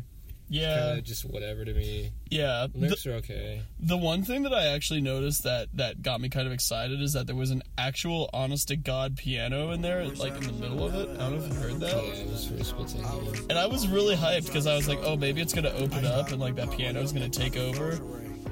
[0.48, 2.68] yeah, just whatever to me yeah.
[2.72, 6.30] The- lyrics are okay The one thing that I actually noticed that that got me
[6.30, 10.06] kind of excited is that there was an actual honest to god piano in there,
[10.06, 11.10] like in the middle of it.
[11.10, 12.20] I don't know if you heard yeah that.
[12.20, 15.42] it was for a And I was really hyped because I was like, oh, maybe
[15.42, 18.00] it's gonna open up and like that piano is gonna take over.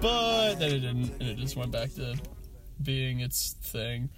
[0.01, 2.17] But then it didn't, and it just went back to
[2.81, 4.09] being its thing.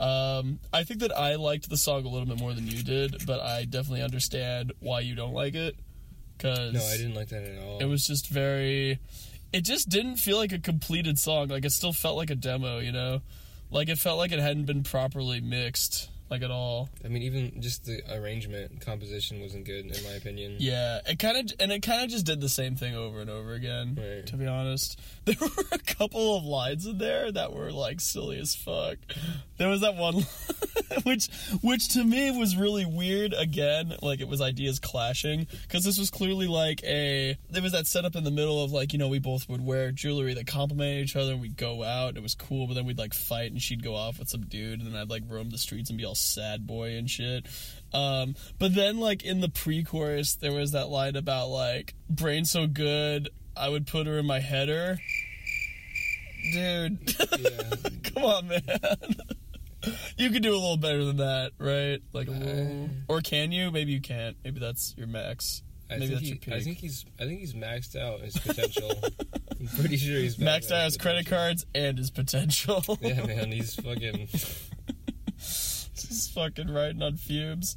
[0.00, 3.24] Um, I think that I liked the song a little bit more than you did,
[3.26, 5.76] but I definitely understand why you don't like it.
[6.42, 7.78] Cause no I didn't like that at all.
[7.78, 8.98] it was just very
[9.52, 11.48] it just didn't feel like a completed song.
[11.48, 13.22] Like it still felt like a demo you know?
[13.70, 17.60] Like it felt like it hadn't been properly mixed like at all I mean, even
[17.62, 20.56] just the arrangement, composition wasn't good in my opinion.
[20.58, 23.30] yeah it kind of and it kind of just did the same thing over and
[23.30, 24.26] over again Right.
[24.26, 28.38] to be honest there were a couple of lines in there that were like silly
[28.38, 28.96] as fuck
[29.58, 30.14] there was that one
[31.04, 31.28] which
[31.62, 36.10] which to me was really weird again like it was ideas clashing because this was
[36.10, 39.18] clearly like a there was that setup in the middle of like you know we
[39.18, 42.34] both would wear jewelry that complimented each other and we'd go out and it was
[42.34, 45.00] cool but then we'd like fight and she'd go off with some dude and then
[45.00, 47.46] I'd like roam the streets and be all sad boy and shit.
[47.92, 52.66] Um but then like in the pre-chorus there was that line about like brain so
[52.66, 54.98] good I would put her in my header.
[56.52, 57.14] Dude.
[57.38, 57.88] Yeah.
[58.14, 58.60] come on man.
[60.16, 62.00] You could do a little better than that right?
[62.12, 62.90] Like a little.
[63.08, 63.70] Or can you?
[63.70, 64.36] Maybe you can't.
[64.44, 65.62] Maybe that's your max.
[65.92, 66.54] I maybe that's he, your peak.
[66.54, 68.90] I think he's I think he's maxed out his potential.
[69.60, 72.82] I'm pretty sure he's maxed out his credit cards and his potential.
[73.00, 74.28] Yeah, man, he's fucking
[76.12, 77.76] just fucking riding on fumes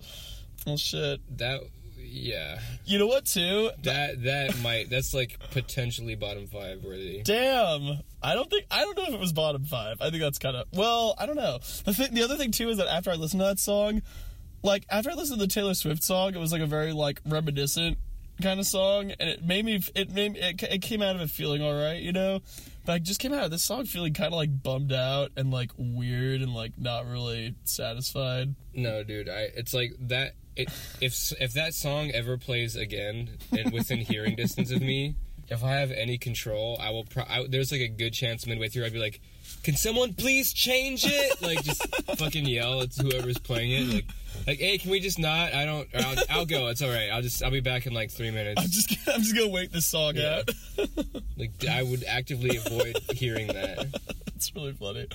[0.65, 1.61] well shit that.
[2.07, 7.23] Yeah, you know what too that that might that's like potentially bottom five worthy.
[7.23, 9.97] Damn, I don't think I don't know if it was bottom five.
[9.99, 11.57] I think that's kind of well, I don't know.
[11.83, 14.01] The thing, the other thing too is that after I listened to that song,
[14.63, 17.19] like after I listened to the Taylor Swift song, it was like a very like
[17.25, 17.97] reminiscent
[18.41, 21.21] kind of song, and it made me it made me, it, it came out of
[21.21, 22.41] it feeling all right, you know.
[22.85, 25.51] But I just came out of this song feeling kind of like bummed out and
[25.51, 28.55] like weird and like not really satisfied.
[28.73, 30.33] No, dude, I it's like that.
[30.55, 30.69] It,
[31.01, 35.15] if if that song ever plays again and within hearing distance of me,
[35.49, 37.05] if I have any control, I will.
[37.05, 39.19] Pro- I, there's like a good chance midway through I'd be like,
[39.65, 41.83] "Can someone please change it?" Like just
[42.17, 44.05] fucking yell at whoever's playing it, like,
[44.47, 45.53] like, "Hey, can we just not?
[45.53, 45.87] I don't.
[45.93, 46.67] or I'll, I'll go.
[46.67, 47.09] It's all right.
[47.11, 47.43] I'll just.
[47.43, 50.13] I'll be back in like three minutes." I'm just I'm just gonna wait this song
[50.15, 50.43] Yeah.
[50.77, 50.87] out.
[51.37, 53.87] Like I would actively avoid hearing that.
[54.37, 55.05] It's really funny.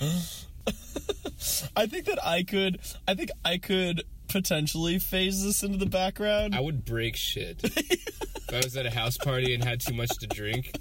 [1.76, 2.78] I think that I could.
[3.08, 6.54] I think I could potentially phase this into the background.
[6.54, 7.60] I would break shit.
[7.64, 10.72] if I was at a house party and had too much to drink,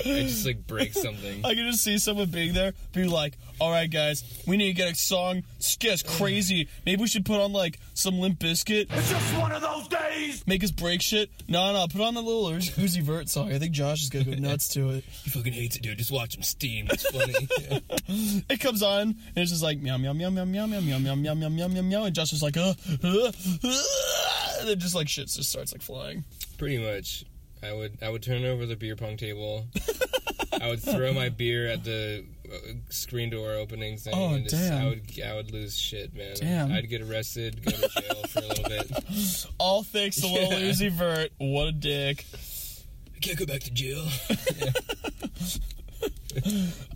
[0.00, 1.44] I'd just like break something.
[1.44, 4.72] I can just see someone being there, be like, "All right, guys, we need to
[4.74, 5.42] get a song.
[5.56, 6.68] This gets crazy.
[6.86, 8.86] Maybe we should put on like some Limp Bizkit.
[8.90, 10.46] It's just one of those days.
[10.46, 11.30] Make us break shit.
[11.48, 13.52] No, no, put on the little Uzi Vert song.
[13.52, 15.04] I think Josh is gonna go nuts to it.
[15.24, 15.98] He fucking hates it, dude.
[15.98, 16.88] Just watch him steam.
[16.90, 17.48] It's funny.
[18.48, 21.14] It comes on and it's just like meow meow meow meow meow meow meow meow
[21.14, 23.32] meow meow meow meow meow, and Josh is like, uh, uh,
[23.64, 23.72] uh,
[24.60, 26.24] and then just like shit just starts like flying.
[26.56, 27.24] Pretty much.
[27.62, 29.66] I would I would turn over the beer pong table.
[30.60, 32.56] I would throw my beer at the uh,
[32.90, 34.12] screen door opening thing.
[34.16, 34.82] Oh, just, damn.
[34.82, 36.34] I would I would lose shit, man.
[36.36, 36.72] Damn.
[36.72, 39.46] I'd get arrested, go to jail for a little bit.
[39.58, 40.70] All thanks to little Yeah.
[40.70, 41.30] Uzi Vert.
[41.38, 42.24] What a dick.
[43.14, 44.04] I can't go back to jail.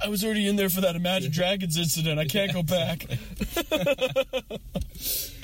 [0.01, 2.19] I was already in there for that Imagine Dragons incident.
[2.19, 3.07] I can't go back.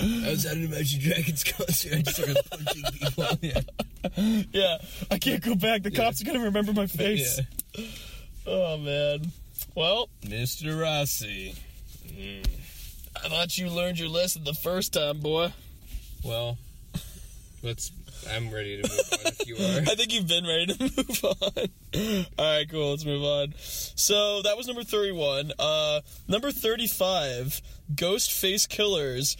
[0.01, 1.93] I was at an Imagine Dragons concert.
[1.97, 3.25] I just started punching people.
[3.41, 3.61] Yeah.
[4.53, 4.77] Yeah,
[5.11, 5.83] I can't go back.
[5.83, 7.39] The cops are gonna remember my face.
[7.75, 7.85] yeah.
[8.47, 9.31] Oh man.
[9.75, 10.79] Well, Mr.
[10.81, 11.53] Rossi.
[12.07, 12.45] Mm.
[13.23, 15.51] I thought you learned your lesson the first time, boy.
[16.23, 16.57] Well,
[17.61, 17.91] let's.
[18.33, 19.91] I'm ready to move on if you are.
[19.91, 22.25] I think you've been ready to move on.
[22.37, 22.91] All right, cool.
[22.91, 23.53] Let's move on.
[23.57, 25.51] So that was number 31.
[25.59, 27.61] Uh, number 35,
[27.95, 29.37] Ghost Face Killers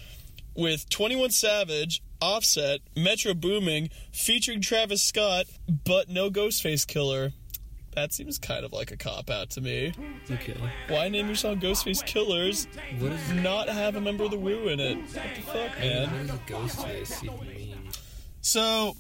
[0.56, 5.46] with 21 Savage, Offset, Metro Boomin, featuring Travis Scott,
[5.86, 7.32] but no Ghostface Killah.
[7.96, 9.94] That seems kind of like a cop out to me.
[10.30, 10.56] Okay.
[10.89, 12.68] Why name your song Ghostface Killers?
[13.00, 14.98] What is Not have a member of the Wu in it.
[14.98, 16.10] What the fuck, man?
[16.10, 17.76] What does a ghost face even mean?
[18.41, 18.95] So,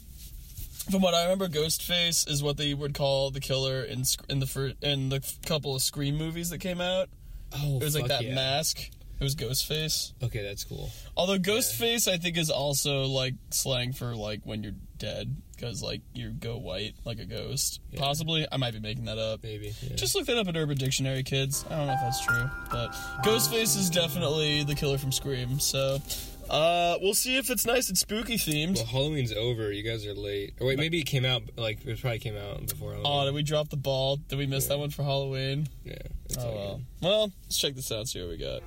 [0.91, 4.47] from what I remember, Ghostface is what they would call the killer in in the
[4.47, 7.09] fir- in the couple of Scream movies that came out.
[7.55, 8.35] Oh, It was like that yeah.
[8.35, 8.79] mask.
[9.19, 10.13] It was Ghostface.
[10.23, 10.89] Okay, that's cool.
[11.17, 16.01] Although Ghostface, I think, is also like slang for like when you're dead, because like
[16.13, 17.81] you go white like a ghost.
[17.97, 19.43] Possibly, I might be making that up.
[19.43, 19.73] Maybe.
[19.81, 19.95] Yeah.
[19.97, 21.65] Just look that up at Urban Dictionary, kids.
[21.69, 22.91] I don't know if that's true, but
[23.25, 25.59] Ghostface is definitely the killer from Scream.
[25.59, 26.01] So,
[26.49, 28.75] uh, we'll see if it's nice and spooky themed.
[28.77, 29.71] Well, Halloween's over.
[29.71, 30.53] You guys are late.
[30.59, 31.43] Or wait, maybe it came out.
[31.57, 33.11] Like it probably came out before Halloween.
[33.21, 34.17] Oh, did we drop the ball?
[34.17, 35.67] Did we miss that one for Halloween?
[35.83, 35.93] yeah.
[36.25, 36.75] It's Oh well.
[36.75, 36.85] good.
[37.07, 38.07] Well, let's check this out.
[38.07, 38.61] See what we got.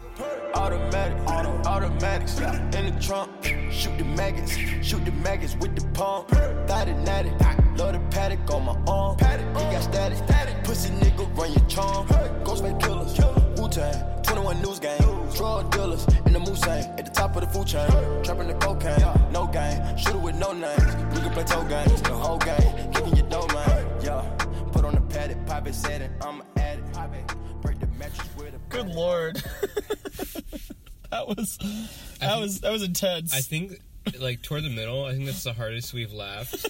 [0.55, 3.31] Automatic, auto, automatics in the trunk.
[3.71, 6.29] Shoot the maggots, shoot the maggots with the pump.
[6.67, 7.31] Thought it natty,
[7.77, 9.17] love the Patek on my arm.
[9.19, 12.07] He got static, pussy nigga run your charm.
[12.09, 13.42] Ghostface killers, Wu
[13.73, 15.01] Tang, 21 news gang.
[15.35, 17.89] Drug dealers in the Mulsanne at the top of the food chain.
[18.23, 19.97] Trapping the cocaine, no game.
[19.97, 20.95] Shooter with no names.
[21.15, 22.93] We can play toe games, the whole game.
[22.93, 23.87] Kicking your dough, man.
[24.03, 24.21] Yeah,
[24.73, 26.11] put on the Patek, pop it, set it.
[26.21, 27.35] I'm at it.
[27.63, 29.37] Break the mattress with a Good lord.
[31.11, 31.57] that was
[32.21, 33.33] that was that was intense.
[33.33, 33.81] I think
[34.21, 35.07] like toward the middle.
[35.07, 36.67] I think that's the hardest we've laughed.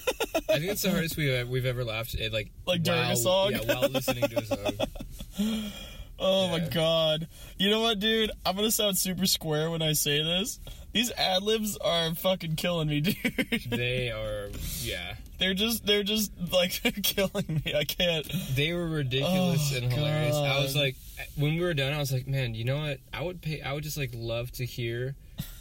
[0.48, 2.14] I think it's the hardest we've we've ever laughed.
[2.14, 3.50] At, like Like during a song?
[3.50, 5.72] Yeah, while listening to a song.
[6.22, 7.28] oh my god.
[7.58, 8.30] You know what, dude?
[8.46, 10.58] I'm gonna sound super square when I say this.
[10.92, 13.64] These ad libs are fucking killing me, dude.
[13.70, 14.48] They are.
[14.82, 15.14] Yeah.
[15.38, 17.74] they're just they're just like they're killing me.
[17.74, 18.30] I can't.
[18.54, 20.36] They were ridiculous Oh, and hilarious.
[20.36, 20.96] I was like,
[21.36, 22.98] when we were done, I was like, man, you know what?
[23.12, 23.60] I would pay.
[23.62, 25.14] I would just like love to hear,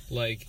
[0.10, 0.48] like,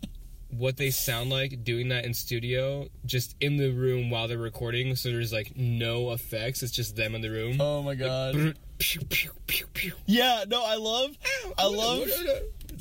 [0.50, 4.96] what they sound like doing that in studio, just in the room while they're recording.
[4.96, 6.62] So there's like no effects.
[6.64, 7.60] It's just them in the room.
[7.60, 8.56] Oh my god.
[8.78, 9.92] Pew, pew, pew, pew.
[10.06, 11.16] Yeah, no, I love
[11.58, 12.08] I love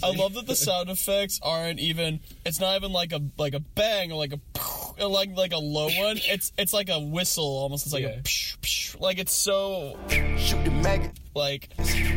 [0.03, 2.19] I love that the sound effects aren't even.
[2.45, 5.85] It's not even like a like a bang or like a like like a low
[5.85, 6.17] one.
[6.23, 7.85] It's it's like a whistle almost.
[7.85, 8.09] It's like Yeah.
[8.09, 8.99] a psh, psh.
[8.99, 9.97] like it's so
[10.37, 11.69] Shoot the maggots, like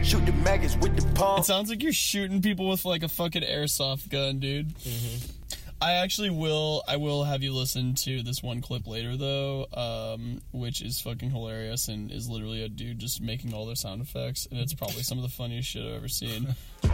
[0.02, 1.40] shoot the maggots with the pump.
[1.40, 4.74] it sounds like you're shooting people with like a fucking airsoft gun, dude.
[4.78, 5.32] Mm-hmm.
[5.80, 6.82] I actually will.
[6.88, 11.30] I will have you listen to this one clip later, though, um, which is fucking
[11.30, 15.02] hilarious and is literally a dude just making all their sound effects, and it's probably
[15.02, 16.54] some of the funniest shit I've ever seen.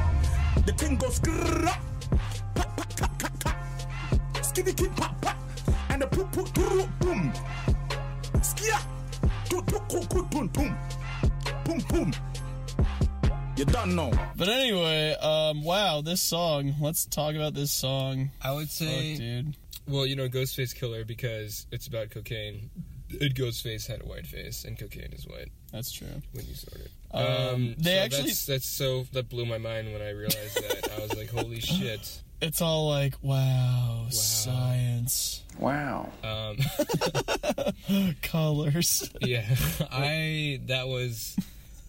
[0.67, 1.67] The thing goes grrrr,
[2.55, 3.57] pop, pop, pop, pop, pop.
[4.37, 5.37] Skitty kid pop pop,
[5.91, 7.33] and the poop poop doo boom.
[8.41, 8.81] Skia,
[9.51, 10.77] do do coo coo boom boom,
[11.65, 12.15] boom boom.
[13.57, 14.11] You don't know.
[14.37, 16.75] But anyway, um, wow, this song.
[16.81, 18.31] Let's talk about this song.
[18.43, 19.57] I would Fuck, say, dude.
[19.89, 22.71] well, you know, Ghostface Killer because it's about cocaine.
[23.21, 26.09] And Ghostface had a white face, and cocaine is white That's true.
[26.33, 26.91] when you sort it.
[27.17, 30.91] Um, they so actually- that's, that's so that blew my mind when I realized that.
[30.99, 32.23] I was like, holy shit.
[32.43, 36.11] it's all like, wow, science, Wow.
[36.25, 36.57] Um,
[38.23, 39.09] colors.
[39.21, 39.45] yeah,
[39.93, 41.37] I that was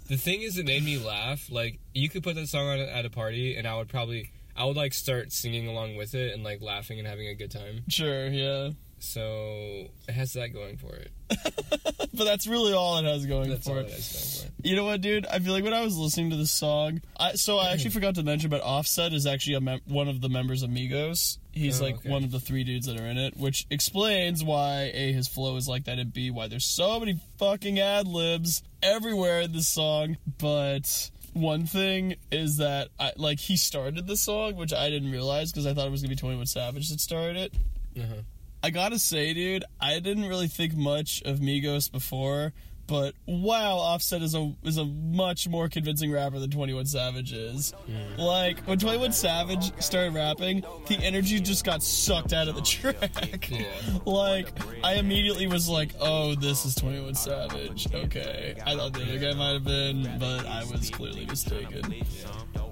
[0.08, 1.50] the thing is it made me laugh.
[1.52, 4.66] Like you could put that song on at a party, and I would probably I
[4.66, 7.84] would like start singing along with it and like laughing and having a good time.
[7.90, 8.70] Sure, yeah.
[9.00, 11.12] So it has that going for it.
[12.18, 13.88] But that's really all it has going That's for it.
[13.88, 14.70] it has going for it.
[14.70, 15.26] You know what, dude?
[15.26, 18.16] I feel like when I was listening to the song, I so I actually forgot
[18.16, 21.38] to mention, but Offset is actually a mem- one of the members of Migos.
[21.52, 22.10] He's Oh, like okay.
[22.10, 25.58] one of the three dudes that are in it, which explains why a his flow
[25.58, 29.68] is like that, and b why there's so many fucking ad libs everywhere in this
[29.68, 30.18] song.
[30.38, 35.52] But one thing is that I like he started the song, which I didn't realize
[35.52, 37.54] because I thought it was gonna be Twenty One Savage that started it.
[37.98, 38.22] Uh-huh.
[38.64, 42.54] I gotta say, dude, I didn't really think much of Migos before,
[42.88, 47.34] but wow, Offset is a is a much more convincing rapper than Twenty One Savage
[47.34, 47.74] is.
[48.18, 52.62] Like when Twenty One Savage started rapping, the energy just got sucked out of the
[52.62, 53.50] track.
[53.50, 53.66] Yeah.
[54.06, 54.50] Like
[54.84, 59.20] I immediately was like, "Oh, this is Twenty One Savage." Okay, I thought the other
[59.20, 61.96] guy might have been, but I was clearly mistaken.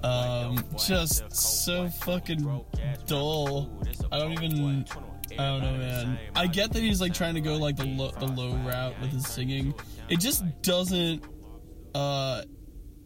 [0.04, 2.64] Um, just so fucking
[3.06, 3.70] dull.
[4.12, 4.84] I don't even.
[5.38, 6.18] I don't know, man.
[6.34, 9.10] I get that he's like trying to go like the low, the low route with
[9.10, 9.74] his singing.
[10.08, 11.24] It just doesn't.
[11.94, 12.42] Uh,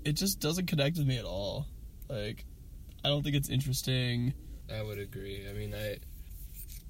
[0.05, 1.67] it just doesn't connect with me at all.
[2.09, 2.45] Like,
[3.05, 4.33] I don't think it's interesting.
[4.75, 5.47] I would agree.
[5.49, 5.99] I mean, I,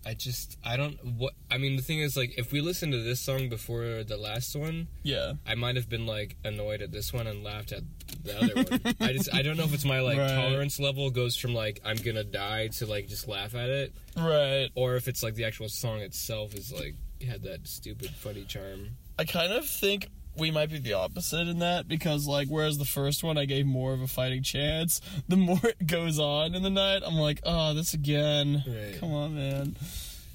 [0.09, 0.95] I just, I don't.
[1.05, 4.17] What I mean, the thing is, like, if we listened to this song before the
[4.17, 5.33] last one, Yeah.
[5.47, 7.83] I might have been like annoyed at this one and laughed at
[8.25, 8.95] the other one.
[9.01, 10.35] I just, I don't know if it's my like Right.
[10.35, 14.69] tolerance level goes from like I'm gonna die to like just laugh at it, Right.
[14.75, 16.95] or if it's like the actual song itself is like
[17.27, 18.91] had that stupid funny charm.
[19.19, 22.85] I kind of think we might be the opposite in that because like whereas the
[22.85, 26.63] first one I gave more of a fighting chance, the more it goes on in
[26.63, 28.63] the night, I'm like, oh, this again.
[28.67, 28.97] Right.
[29.01, 29.77] Come on, man.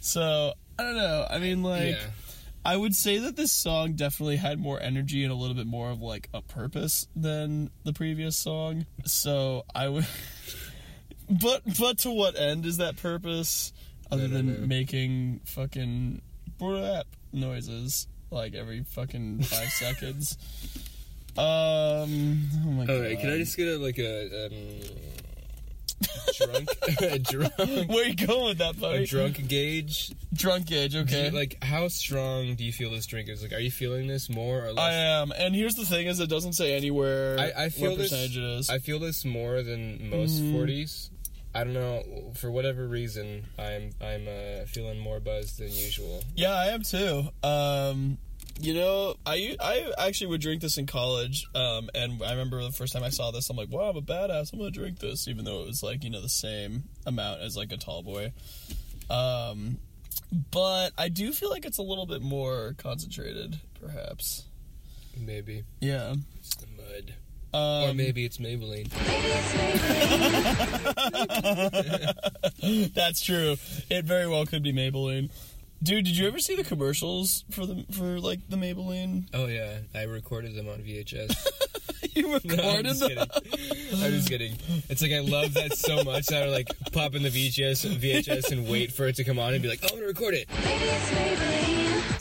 [0.01, 1.25] So I don't know.
[1.29, 1.99] I mean, like, yeah,
[2.65, 5.89] I would say that this song definitely had more energy and a little bit more
[5.89, 8.85] of like a purpose than the previous song.
[9.05, 10.07] So I would.
[11.29, 13.73] but but to what end is that purpose?
[14.11, 16.21] Other than making fucking
[16.59, 20.37] brap noises like every fucking five seconds.
[21.37, 22.49] Um.
[22.63, 22.95] Oh my god.
[22.95, 24.53] All right, can I just get a like a um,
[26.35, 26.69] drunk,
[27.01, 27.53] a drunk,
[27.89, 29.03] Where you going with that, buddy?
[29.03, 30.11] a drunk gauge?
[30.33, 30.91] Drunk age.
[30.91, 31.29] Do you- Okay.
[31.31, 33.41] like, how strong do you feel this drink is?
[33.43, 34.79] Like, are you feeling this more or less?
[34.79, 37.99] I am, and here's the thing: is it doesn't say anywhere I, I feel what
[37.99, 38.09] this.
[38.11, 38.69] percentage it is.
[38.69, 40.55] I feel this more than most Mm-hmm.
[40.57, 41.09] 40s.
[41.55, 43.45] I don't know for whatever reason.
[43.59, 46.23] I'm I'm uh, feeling more buzzed than usual.
[46.35, 47.25] Yeah, I am too.
[47.43, 48.17] Um,
[48.59, 52.71] you know, I I actually would drink this in college, um, and I remember the
[52.71, 54.53] first time I saw this, I'm like, wow, I'm a badass.
[54.53, 57.57] I'm gonna drink this, even though it was like you know the same amount as
[57.57, 58.31] like a tall boy.
[59.09, 59.77] Um,
[60.51, 64.43] but I do feel like it's a little bit more concentrated, perhaps.
[65.19, 66.15] Maybe Yeah.
[66.39, 67.13] it's the mud,
[67.53, 68.89] Um, or maybe it's Maybelline.
[72.93, 73.55] That's true.
[73.89, 75.29] It very well could be Maybelline.
[75.83, 79.25] Dude, did you ever see the commercials for the for like the Maybelline?
[79.33, 81.35] Oh yeah, I recorded them on VHS.
[82.15, 83.09] you No, I'm recorded just them.
[83.09, 84.03] kidding.
[84.03, 84.55] I'm just kidding.
[84.89, 87.85] It's like I love that so much that I would like pop in the VHS
[87.97, 90.35] VHS and wait for it to come on and be like, oh, I'm gonna record
[90.35, 90.47] it.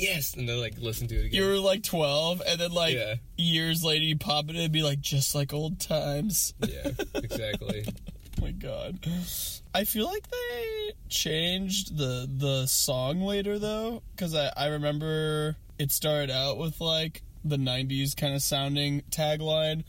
[0.00, 1.40] Yes, and then like listen to it again.
[1.40, 3.14] You were like 12, and then like Yeah.
[3.36, 6.52] years later, you pop it in and be like, just like old times.
[6.66, 7.84] yeah, exactly.
[7.86, 8.98] Oh my god.
[9.74, 15.90] I feel like they changed the the song later though, because I, I remember it
[15.90, 19.84] started out with like the 90s kind of sounding tagline.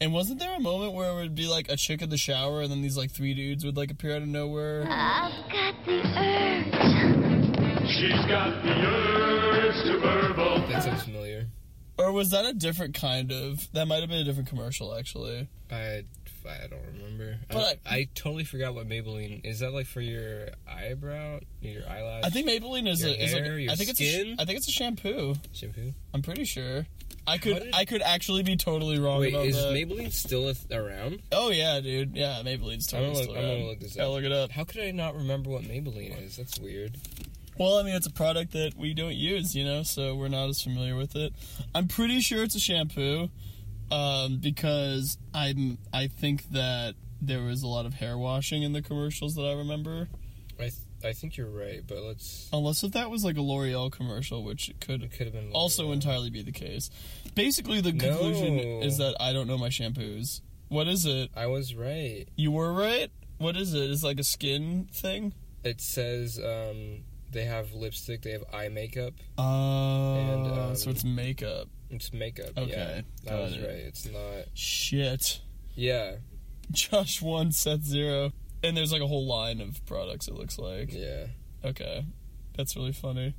[0.00, 2.62] And wasn't there a moment where it would be like a chick in the shower
[2.62, 4.86] and then these like three dudes would like appear out of nowhere?
[4.88, 7.88] I've got the urge.
[7.88, 10.66] She's got the urge to burble.
[10.68, 11.46] That sounds familiar.
[11.98, 13.72] Or was that a different kind of?
[13.72, 15.48] That might have been a different commercial actually.
[15.70, 16.04] I
[16.48, 17.36] I don't remember.
[17.48, 19.60] But I, I totally forgot what Maybelline is.
[19.60, 22.24] That like for your eyebrow, your eyelash?
[22.24, 24.36] I think Maybelline is Your a is like hair, your I think it's a, skin?
[24.38, 25.34] I think it's a shampoo.
[25.52, 25.92] shampoo.
[26.14, 26.86] I'm pretty sure.
[27.28, 29.72] I could did- I could actually be totally wrong Wait, is that.
[29.72, 31.22] Maybelline still a th- around?
[31.32, 32.16] oh yeah, dude.
[32.16, 34.10] Yeah, Maybelline's I'm totally gonna, still look, I'm gonna look this Yeah, up.
[34.12, 34.50] look it up.
[34.52, 36.36] How could I not remember what Maybelline is?
[36.36, 36.96] That's weird.
[37.58, 40.50] Well, I mean, it's a product that we don't use, you know, so we're not
[40.50, 41.32] as familiar with it.
[41.74, 43.30] I'm pretty sure it's a shampoo,
[43.90, 48.82] um, because I'm I think that there was a lot of hair washing in the
[48.82, 50.08] commercials that I remember.
[50.58, 50.72] I th-
[51.04, 52.48] I think you're right, but let's.
[52.52, 55.52] Unless if that was like a L'Oreal commercial, which it could It could have been
[55.52, 56.90] also entirely be the case.
[57.34, 58.80] Basically, the conclusion No.
[58.82, 60.40] is that I don't know my shampoos.
[60.68, 61.30] What is it?
[61.36, 62.24] I was right.
[62.34, 63.10] You were right.
[63.38, 63.90] What is it?
[63.90, 65.34] Is like a skin thing?
[65.62, 69.12] It says um, they have lipstick, they have eye makeup.
[69.36, 71.68] Oh, And, um, so it's makeup.
[71.90, 72.50] It's makeup.
[72.56, 73.60] Okay, yeah, that was it.
[73.62, 73.70] right.
[73.86, 74.46] It's not.
[74.54, 75.40] Shit.
[75.74, 76.16] Yeah,
[76.72, 78.32] Josh one, Seth zero,
[78.62, 80.26] and there's like a whole line of products.
[80.28, 80.92] It looks like.
[80.92, 81.26] yeah.
[81.64, 82.04] Okay,
[82.56, 83.34] that's really funny.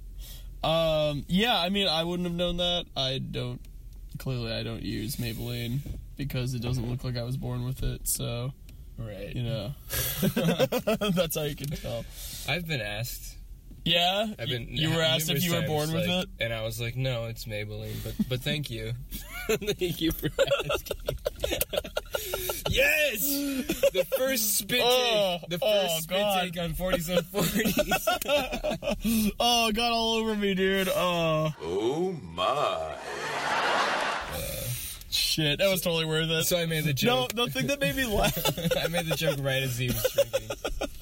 [0.64, 2.86] Um, yeah, I mean, I wouldn't have known that.
[2.96, 3.62] I don't.
[4.18, 5.80] Clearly, I don't use Maybelline
[6.18, 8.08] because it doesn't look like I was born with it.
[8.08, 8.52] So
[8.98, 9.36] Right.
[9.36, 9.74] you know,
[11.14, 12.04] that's how you can tell.
[12.50, 13.37] I've been asked.
[13.86, 14.68] Yeah, I've been.
[14.70, 16.30] You were asked if you were times, born with like- it.
[16.42, 18.92] and I was like, no, it's Maybelline, but but thank you,
[19.48, 20.30] thank you for
[20.72, 20.98] asking.
[22.70, 23.22] yes,
[23.94, 26.42] the first spit Oh, take, the oh, first spit God.
[26.44, 27.78] take on forties and forties.
[29.40, 30.90] Oh, it got all over me, dude.
[30.90, 32.96] Oh, Oh my.
[35.10, 36.44] shit, that was totally worth it.
[36.46, 37.34] so I made the joke.
[37.36, 37.54] no, joke.
[37.54, 38.38] the thing that made me laugh.
[38.84, 40.58] I made the joke right as he was drinking.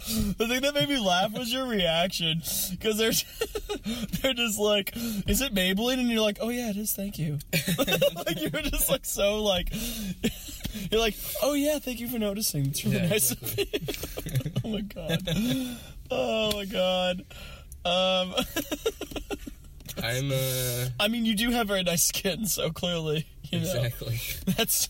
[0.05, 2.41] The thing that made me laugh was your reaction
[2.71, 3.11] because they're
[4.21, 4.91] they're just like,
[5.27, 6.93] "Is it Maybelline?" And you're like, "Oh yeah, it is.
[6.93, 7.39] Thank you."
[8.25, 9.73] like you're just like so like
[10.91, 12.67] you're like, "Oh yeah, thank you for noticing.
[12.67, 13.65] It's really Yeah, nice of you."
[14.63, 15.27] oh my god.
[16.11, 17.25] Oh my god.
[17.85, 18.33] Um,
[20.03, 24.19] I'm uh I mean, you do have very nice skin, so clearly, you know, exactly,
[24.55, 24.89] that's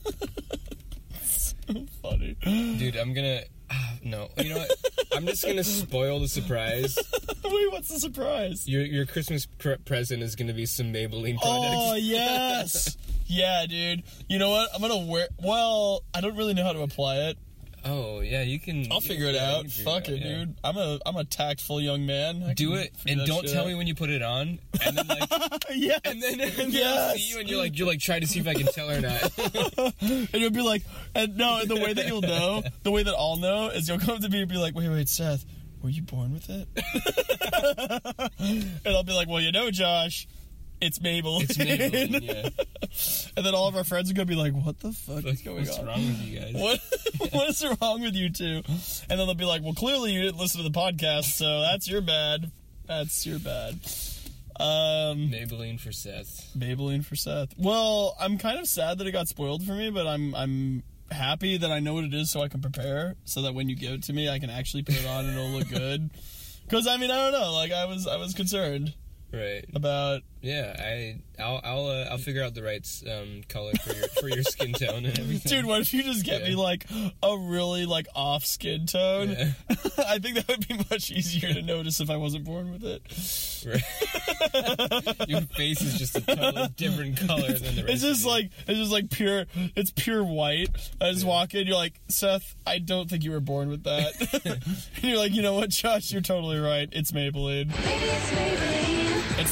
[1.24, 1.54] so
[2.02, 2.36] funny.
[2.44, 2.96] dude.
[2.96, 3.42] I'm gonna.
[3.72, 4.72] ah, no, you know what?
[5.14, 6.98] I'm just gonna spoil the surprise.
[7.44, 8.68] Wait, what's the surprise?
[8.68, 11.76] Your your Christmas pr- present is gonna be some Maybelline oh, products.
[11.76, 14.04] Oh yes, yeah, dude.
[14.30, 14.70] You know what?
[14.76, 15.28] I'm gonna wear.
[15.44, 17.38] Well, I don't really know how to apply it.
[17.88, 18.92] Oh yeah, you can.
[18.92, 19.68] I'll figure it yeah, out.
[19.68, 20.40] figure Fuck it, yeah.
[20.40, 20.56] dude.
[20.64, 22.42] I'm a I'm a tactful young man.
[22.42, 23.68] I Do it and don't shit tell out.
[23.68, 25.30] me when you put it on, and then like,
[25.76, 26.00] yes.
[26.04, 27.18] and then, and I'll Yes.
[27.18, 29.00] see you, and you're like, you're like, try to see if I can tell or
[29.02, 29.32] not.
[30.02, 30.82] and you'll be like,
[31.14, 34.00] and no, and the way that you'll know, the way that I'll know is you'll
[34.00, 35.46] come to me and be like, wait, wait, Seth,
[35.84, 36.68] were you born with it?
[38.40, 40.28] and I'll be like, well, you know, Josh,
[40.82, 41.44] it's Maybelline.
[41.44, 42.22] it's Maybelline.
[42.22, 42.50] Yeah.
[43.36, 45.44] and then all of our friends are gonna be like, what the fuck is Like,
[45.44, 45.86] going what's on?
[45.86, 46.54] wrong with you guys?
[46.54, 46.80] What
[47.34, 48.62] what is wrong with you two?
[49.10, 51.88] And then they'll be like, "Well, clearly you didn't listen to the podcast, so that's
[51.90, 52.52] your bad.
[52.88, 53.74] That's your bad."
[54.58, 56.50] Um, Maybelline for Seth.
[56.58, 57.50] Maybelline for Seth.
[57.58, 61.58] Well, I'm kind of sad that it got spoiled for me, but I'm I'm happy
[61.58, 63.92] that I know what it is, so I can prepare, so that when you give
[63.92, 66.10] it to me, I can actually put it on and it'll look good.
[66.68, 67.54] Because I mean, I don't know.
[67.54, 68.96] Like I was I was concerned
[69.36, 69.66] Right.
[69.74, 70.76] about Yeah.
[70.80, 74.44] I I'll I'll uh, I'll figure out the right um, color for your for your
[74.44, 75.50] skin tone and everything.
[75.50, 76.86] Dude, what if you just get me like
[77.22, 79.30] a really like off skin tone?
[79.32, 79.52] Yeah.
[80.08, 83.02] I think that would be much easier to notice if I wasn't born with it.
[83.66, 85.28] Right.
[85.28, 87.94] your face is just a totally different color than the rest.
[87.94, 90.70] It's just of like it's just like pure it's pure white.
[91.02, 94.14] I just walk in, you're like, Seth, I don't think you were born with that.
[94.46, 96.88] and you're like, you know what, Josh, you're totally right.
[96.92, 97.72] It's Maybelline.
[97.76, 98.95] It's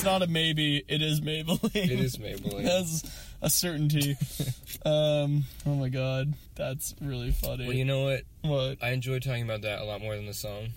[0.04, 1.76] not a maybe, it is Maybelline.
[1.76, 2.64] It is Maybelline.
[2.66, 3.04] That's
[3.42, 4.16] a certainty.
[4.86, 6.34] um oh my god.
[6.56, 7.66] That's really funny.
[7.68, 8.22] Well, you know what?
[8.42, 8.78] what?
[8.84, 10.68] I enjoy talking about that a lot more than the song.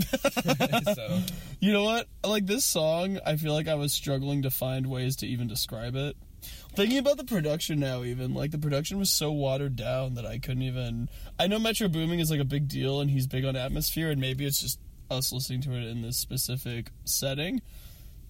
[0.95, 1.21] so
[1.61, 2.09] You know what?
[2.25, 5.97] Like this song, I feel like I was struggling to find ways to even describe
[5.97, 6.17] it.
[6.75, 10.39] Thinking about the production now, even like the production was so watered down that I
[10.39, 11.09] couldn't even.
[11.39, 14.21] I know Metro Boomin is like a big deal, and he's big on atmosphere, and
[14.21, 14.79] maybe it's just
[15.11, 17.63] us listening to it in this specific setting.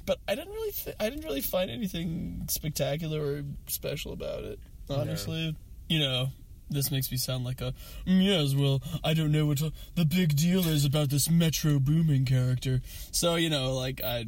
[0.07, 4.61] But I didn't really, th- I didn't really find anything spectacular or special about it.
[4.89, 5.57] Honestly,
[5.89, 6.29] you know,
[6.71, 7.75] this makes me sound like a
[8.07, 8.55] "Mm, yes.
[8.55, 9.61] Well, I don't know what
[9.97, 12.81] the big deal is about this Metro Boomin character.
[13.11, 14.27] So you know, like I,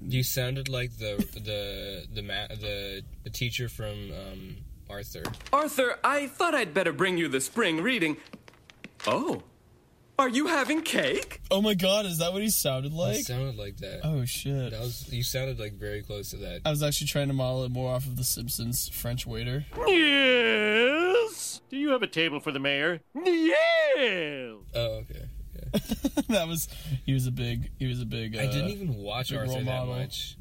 [0.00, 4.56] you sounded like the the the ma- the, the teacher from um,
[4.88, 5.22] Arthur.
[5.52, 8.16] Arthur, I thought I'd better bring you the spring reading.
[9.06, 9.42] Oh,
[10.18, 11.40] are you having cake?
[11.50, 13.24] oh my god, is that what he sounded It like?
[13.24, 14.00] sounded like that.
[14.04, 14.70] Oh shit.
[14.72, 16.62] That was you sounded like very close to that.
[16.64, 19.64] I was actually trying to model it more off of the Simpsons French waiter.
[19.86, 21.60] Yes.
[21.70, 23.00] Do you have a table for the mayor?
[23.14, 24.54] Yes.
[24.74, 25.28] Oh, okay.
[25.56, 25.70] okay.
[26.28, 26.68] that was
[27.04, 28.36] he was a big he was a big.
[28.36, 29.94] Uh, I didn't even watch big Arthur role that model.
[29.94, 30.36] much.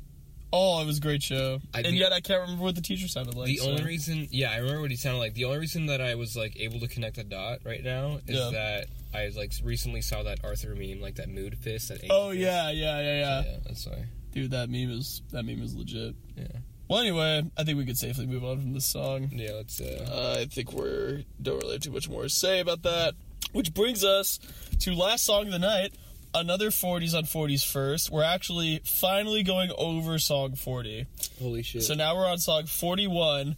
[0.54, 3.08] Oh, it was a great show, I- and yet I can't remember what the teacher
[3.10, 3.48] sounded like.
[3.48, 5.34] The so- only reason, yeah, I remember what he sounded like.
[5.34, 8.38] The only reason that I was like able to connect the dot right now is
[8.38, 8.50] Yeah.
[8.52, 11.90] that I like recently saw that Arthur meme, like that mood fist.
[11.90, 14.06] That Oh yeah, yeah, yeah, yeah, yeah, that's why.
[14.32, 16.16] Dude, that meme is that meme is legit.
[16.38, 16.46] Yeah,
[16.88, 19.30] Well, anyway, I think we could safely move on from this song.
[19.34, 19.52] yeah.
[19.52, 19.82] Let's.
[19.82, 23.16] Uh, Uh, I think we're don't really have too much more to say about that.
[23.52, 24.40] Which brings us
[24.80, 25.94] to last song of the night.
[26.34, 28.12] Another 40s on 40s first.
[28.12, 31.08] We're actually finally going over song 40.
[31.42, 31.84] holy shit!
[31.84, 33.56] So now we're on song 41,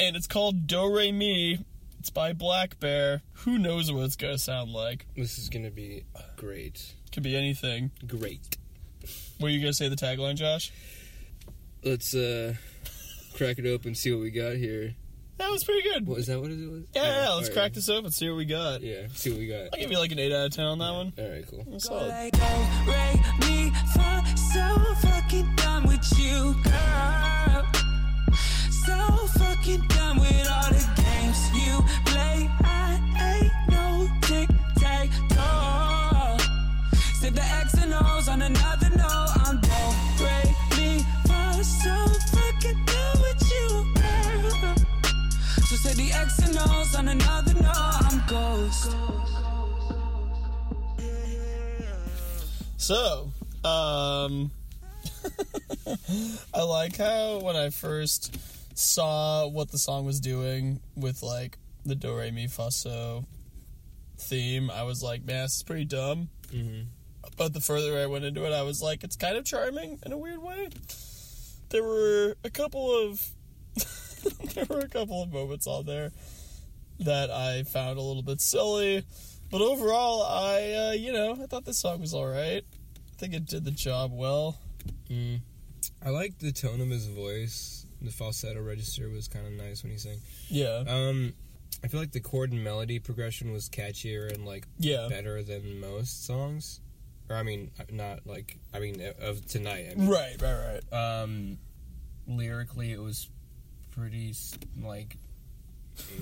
[0.00, 1.58] and it's called Do Re Mi
[1.98, 3.20] It's by blackbear.
[3.44, 5.06] Who knows what it's gonna sound like?
[5.16, 6.04] This is gonna be
[6.36, 6.94] great.
[7.12, 7.90] Could be anything.
[8.06, 8.56] Great.
[9.38, 10.72] What are you gonna say the tagline, Josh?
[11.84, 12.54] Let's uh
[13.36, 14.94] crack it open, and see what we got here.
[15.38, 16.06] That was pretty good.
[16.06, 16.40] What is that?
[16.40, 16.70] What is it?
[16.70, 16.82] Was?
[16.94, 17.52] Yeah, yeah, let's Alright.
[17.52, 18.80] crack this open, see what we got.
[18.82, 19.68] Yeah, see what we got.
[19.72, 21.12] I'll give you like an 8 out of 10 on that one.
[21.18, 21.64] All right, cool.
[21.68, 22.10] That's solid.
[22.12, 24.22] Rate me for
[24.52, 24.78] so
[25.08, 27.66] fucking done with you, girl.
[28.86, 32.48] So fucking done with all the games you play.
[32.62, 36.36] I ain't no tic tac toe.
[37.20, 38.90] Sip the X and O's on another
[46.22, 47.72] X and O's on another note.
[47.74, 48.96] I'm ghost.
[52.76, 53.32] So,
[53.64, 54.52] um,
[56.54, 58.36] I like how when I first
[58.78, 63.24] saw what the song was doing with like the do re mi fa so
[64.16, 66.28] theme, I was like, man, this is pretty dumb.
[66.52, 66.86] Mhm.
[67.36, 70.12] But the further I went into it, I was like, it's kind of charming in
[70.12, 70.68] a weird way.
[71.70, 73.28] There were a couple of
[74.54, 76.12] there were a couple of moments on there
[77.00, 79.04] that I found a little bit silly.
[79.50, 82.64] But overall, I, uh, you know, I thought this song was alright.
[82.64, 84.58] I think it did the job well.
[85.10, 85.40] Mm.
[86.04, 87.86] I liked the tone of his voice.
[88.00, 90.18] The falsetto register was kind of nice when he sang.
[90.48, 90.82] Yeah.
[90.86, 91.34] Um,
[91.84, 95.06] I feel like the chord and melody progression was catchier and like Yeah.
[95.08, 96.80] better than most songs.
[97.28, 99.88] Or I mean, not like I mean of tonight.
[99.92, 100.08] I mean.
[100.08, 101.22] Right, right, right.
[101.22, 101.58] Um,
[102.26, 103.28] lyrically, it was
[103.92, 104.34] pretty
[104.82, 105.16] like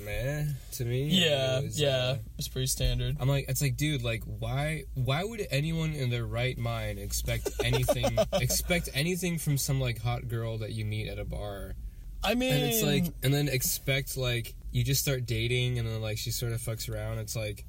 [0.05, 1.05] meh to me.
[1.05, 1.87] Yeah, It was, yeah.
[1.97, 3.17] uh, It was pretty standard.
[3.19, 7.49] I'm like, it's like, dude, like, why, why would anyone in their right mind expect
[7.63, 11.75] anything, expect anything from some like hot girl that you meet at a bar?
[12.23, 16.01] I mean, And it's like, and then expect like you just start dating, and then
[16.01, 17.17] like she sort of fucks around.
[17.17, 17.65] It's like,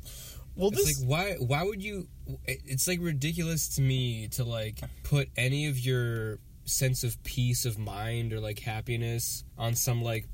[0.57, 2.07] well, it's this, like why, why would you?
[2.44, 7.79] It's like ridiculous to me to like put any of your sense of peace of
[7.79, 10.27] mind or like happiness on some like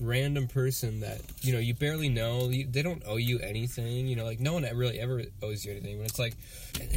[0.00, 4.16] random person that you know you barely know you, they don't owe you anything you
[4.16, 6.34] know like no one really ever owes you anything but it's like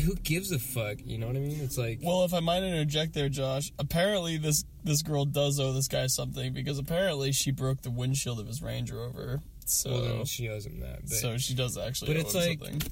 [0.04, 2.64] who gives a fuck you know what i mean it's like well, if I might
[2.64, 7.52] interject there, Josh, apparently this this girl does owe this guy something because apparently she
[7.52, 9.42] broke the windshield of his Range Rover.
[9.66, 12.14] So, well then she owes him that so she does actually.
[12.14, 12.92] but owe it's him like- something.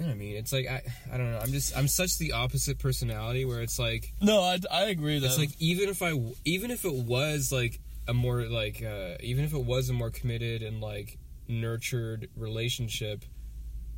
[0.00, 0.36] You know what i mean?
[0.36, 0.82] It's like i
[1.12, 1.38] i don't know.
[1.38, 5.26] I'm just i'm such the opposite personality where it's like no, I, I agree that
[5.26, 6.12] it's like even if i
[6.46, 7.78] even if it was like
[8.08, 13.24] a more like uh even if it was a more committed and like nurtured relationship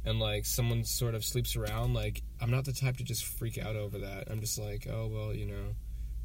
[0.05, 3.57] and like someone sort of sleeps around like i'm not the type to just freak
[3.59, 4.25] out over that.
[4.29, 5.77] I'm just like oh well you know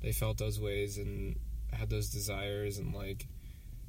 [0.02, 1.38] they felt those ways and
[1.72, 3.28] had those desires and like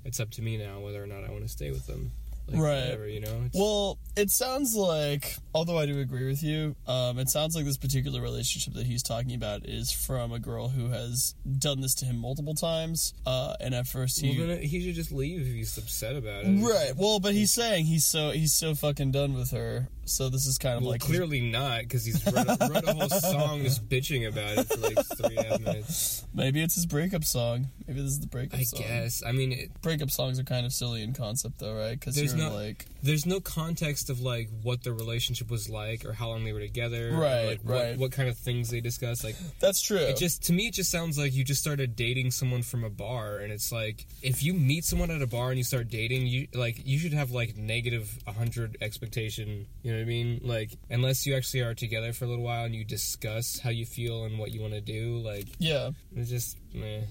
[0.04, 2.10] it's up to me now whether or not i want to stay with them
[2.48, 2.80] like, Right.
[2.80, 7.18] whatever, you know it's, Well, it sounds like, although I do agree with you, um,
[7.18, 10.88] it sounds like this particular relationship that he's talking about is from a girl who
[10.88, 13.14] has done this to him multiple times.
[13.26, 16.62] Uh, and at first he, well, he should just leave if he's upset about it
[16.62, 16.92] right.
[16.96, 19.88] Well, but he's saying he's so he's so fucking done with her.
[20.10, 22.94] So this is kind of Well, like clearly not, because he's wrote a, wrote a
[22.94, 26.24] whole song just bitching about it for like three and a half minutes.
[26.34, 27.68] maybe it's his breakup song.
[27.86, 28.80] Maybe this is the breakup I song.
[28.82, 29.22] guess.
[29.26, 31.98] I mean, it, breakup songs are kind of silly in concept, though, right?
[31.98, 36.04] Because There's you're no- like, there's no context of like what the relationship was like
[36.04, 37.90] or how long they were together, or, Right, like, right.
[37.90, 39.22] What, what kind of things they discussed.
[39.24, 39.98] Like, that's true.
[39.98, 42.90] it just to me, it just sounds like you just started dating someone from a
[42.90, 46.26] bar, and it's like if you meet someone at a bar and you start dating,
[46.26, 49.66] you like you should have like negative hundred expectation.
[49.82, 50.40] You know what I mean?
[50.42, 53.86] Like, unless you actually are together for a little while and you discuss how you
[53.86, 55.46] feel and what you want to do, like.
[55.58, 55.90] yeah.
[56.14, 57.02] It's just, meh.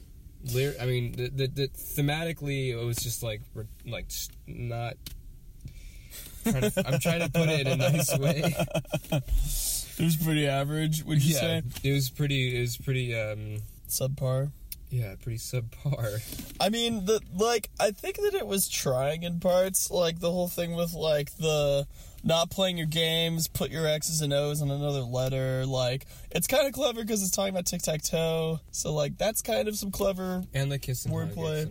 [0.79, 3.41] I mean, the, the, the thematically, it was just like,
[3.85, 4.11] like
[4.47, 4.93] not.
[6.43, 8.55] Trying to, I'm trying to put it in a nice way.
[9.99, 11.61] It was pretty average, would you yeah, say?
[11.83, 12.55] it was pretty.
[12.55, 13.19] It was pretty.
[13.19, 13.57] um
[13.89, 14.51] Subpar.
[14.89, 16.21] Yeah, pretty subpar.
[16.61, 20.47] I mean, the like, I think that it was trying in parts, like the whole
[20.47, 21.87] thing with like the
[22.23, 25.65] not playing your games, put your X's and O's on another letter.
[25.65, 28.59] Like, it's kind of clever because it's talking about tic tac toe.
[28.71, 30.43] So like, that's kind of some clever.
[30.53, 31.69] And the kiss and Wordplay.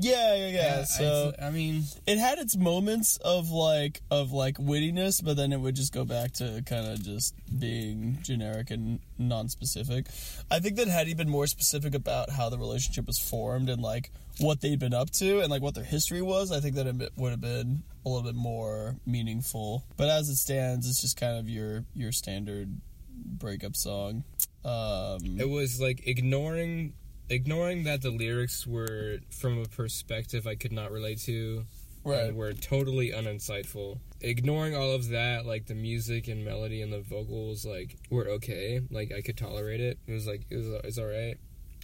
[0.00, 0.48] Yes, I know, yeah.
[0.48, 0.84] Yeah, yeah, yeah.
[0.84, 5.52] so I, I mean, it had its moments of like of like wittiness, but then
[5.52, 10.06] it would just go back to kind of just being generic and non-specific.
[10.50, 13.82] I think that had he been more specific about how the relationship was formed and
[13.82, 16.86] like what they'd been up to and like what their history was, I think that
[16.86, 19.84] it would have been a little bit more meaningful.
[19.96, 22.80] But as it stands, it's just kind of your your standard
[23.10, 24.24] breakup song.
[24.64, 26.92] Um, it was like ignoring,
[27.30, 31.64] ignoring that the lyrics were from a perspective I could not relate to.
[32.06, 32.24] Uh, right.
[32.24, 33.98] and were totally uninsightful.
[34.20, 38.80] Ignoring all of that, like the music and melody and the vocals, like were okay.
[38.90, 39.98] Like I could tolerate it.
[40.06, 41.36] It was like it was it's all right.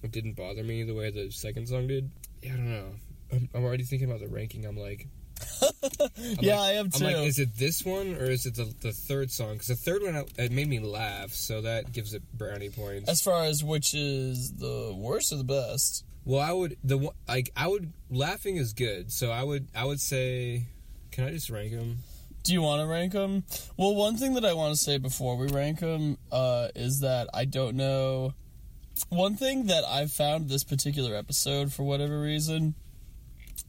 [0.03, 2.11] It didn't bother me the way the second song did.
[2.43, 2.87] Yeah, I don't know.
[3.33, 4.65] I'm, I'm already thinking about the ranking.
[4.67, 5.09] I'm like,
[6.41, 7.07] yeah, like- I am too.
[7.07, 9.55] I'm like, is it this one or is it the, the third song?
[9.55, 13.09] Because the third one it made me laugh, so that gives it brownie points.
[13.09, 16.05] as far as which is the worst or the best.
[16.25, 20.01] Well, I would the like I would laughing is good, so I would I would
[20.01, 20.65] say,
[21.11, 21.99] can I just rank them?
[22.45, 23.45] Do you want to rank them?
[23.79, 27.29] Well, one thing that I want to say before we rank them uh, is that
[27.33, 28.35] I don't know.
[29.09, 32.75] One thing that I've found this particular episode, for whatever reason,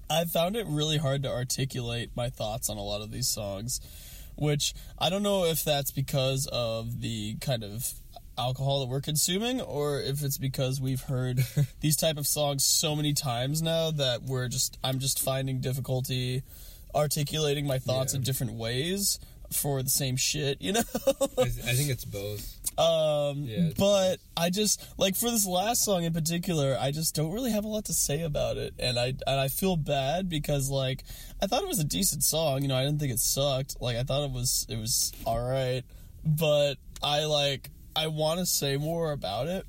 [0.09, 3.79] I found it really hard to articulate my thoughts on a lot of these songs,
[4.35, 7.91] which I don't know if that's because of the kind of
[8.37, 11.39] alcohol that we're consuming or if it's because we've heard
[11.79, 16.43] these type of songs so many times now that we're just I'm just finding difficulty
[16.93, 18.17] articulating my thoughts Yeah.
[18.17, 19.19] in different ways
[19.53, 20.83] for the same shit, you know?
[21.37, 22.57] I, I think it's both.
[22.77, 27.31] Um, Yeah, but I just like for this last song in particular, I just don't
[27.31, 30.69] really have a lot to say about it, and I and I feel bad because
[30.69, 31.03] like
[31.41, 32.61] I thought it was a decent song.
[32.61, 33.77] You know, I didn't think it sucked.
[33.81, 35.83] Like I thought it was it was all right,
[36.25, 39.65] but I like I want to say more about it,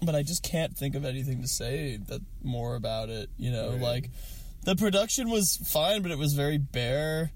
[0.00, 3.30] but I just can't think of anything to say that more about it.
[3.36, 3.80] You know, Right.
[3.80, 4.10] like
[4.62, 7.32] the production was fine, but it was very bare.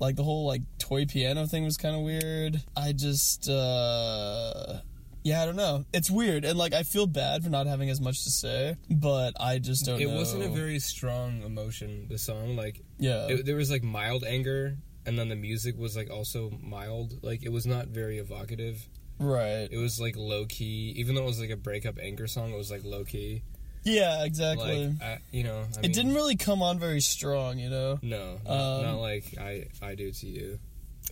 [0.00, 2.62] Like the whole like toy piano thing was kind of weird.
[2.76, 4.78] I just uh
[5.22, 5.84] yeah, I don't know.
[5.92, 9.34] It's weird and like I feel bad for not having as much to say, but
[9.38, 10.16] I just don't It know.
[10.16, 12.06] wasn't a very strong emotion.
[12.08, 13.26] The song, like Yeah.
[13.28, 17.22] it, there was like mild anger, and then the music was like also mild.
[17.22, 18.88] Like it was not very evocative.
[19.18, 19.68] right.
[19.70, 22.52] It was like low key, even though it was like a breakup anger song.
[22.52, 23.42] It was like low key.
[23.82, 24.88] Yeah, exactly.
[24.88, 27.98] Like I, you know, I it mean, didn't really come on very strong, you know.
[28.02, 30.58] No, not, Um, not like I I do to you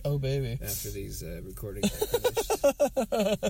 [0.05, 0.57] Oh baby.
[0.63, 1.89] after these uh, recordings.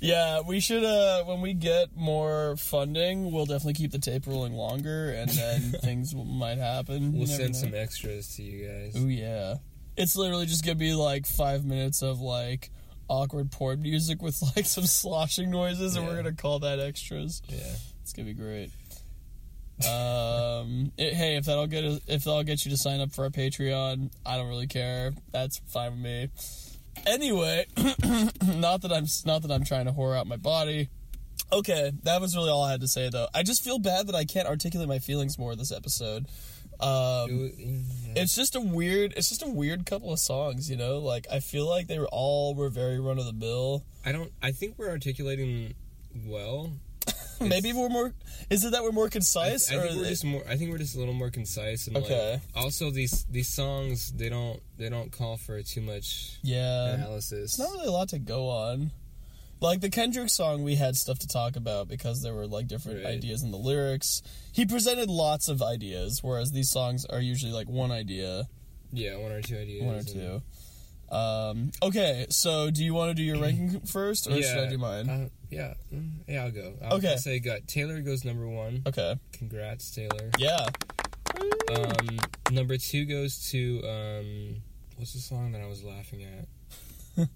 [0.00, 4.54] Yeah, we should uh when we get more funding, we'll definitely keep the tape rolling
[4.54, 7.12] longer and then things might happen.
[7.12, 7.58] We'll send know.
[7.60, 8.94] some extras to you guys.
[8.96, 9.56] Oh yeah.
[9.96, 12.70] It's literally just gonna be like five minutes of like
[13.08, 17.40] awkward porn music with like some sloshing noises, and we're gonna call that extras.
[17.48, 17.58] Yeah.
[18.06, 18.70] It's gonna be great.
[19.84, 23.30] Um, it- hey, if that'll get if that'll get you to sign up for our
[23.30, 25.12] Patreon, I don't really care.
[25.32, 26.28] That's fine with me.
[27.04, 27.66] Anyway,
[28.46, 30.88] not that I'm not that I'm trying to whore out my body.
[31.52, 33.26] Okay, that was really all I had to say though.
[33.34, 36.26] I just feel bad that I can't articulate my feelings more this episode.
[36.78, 38.12] Um, It was- yeah.
[38.22, 41.40] it's just a weird it's just a weird couple of songs you know like i
[41.40, 44.30] feel like they were all were very run of the mill I don't.
[44.42, 45.72] I think we're articulating
[46.26, 46.70] well.
[47.40, 48.12] Maybe we're more
[48.50, 50.42] is it that we're more concise I or think we're just more.
[50.48, 52.32] I think we're just a little more concise and Okay.
[52.32, 52.40] like.
[52.64, 57.50] Also, these these songs they don't they don't call for too much yeah analysis.
[57.52, 58.90] it's not really a lot to go on
[59.60, 62.98] like the kendrick song we had stuff to talk about because there were like different
[63.04, 63.14] Right.
[63.14, 64.20] ideas in the lyrics
[64.52, 68.48] he presented lots of ideas whereas these songs are usually like one idea
[68.92, 69.82] Yeah, one or two ideas.
[69.82, 70.42] one or two
[71.10, 74.76] um okay so do you want to do your ranking first or should i do
[74.78, 76.74] mine Uh, yeah, mm, yeah, I'll go.
[76.84, 77.16] I'll Okay.
[77.18, 78.82] say got Taylor goes number one.
[78.86, 80.30] okay Congrats, Taylor.
[80.38, 80.66] yeah
[81.70, 82.18] Um,
[82.50, 84.56] number two goes to um,
[84.96, 86.48] what's the song that I was laughing at?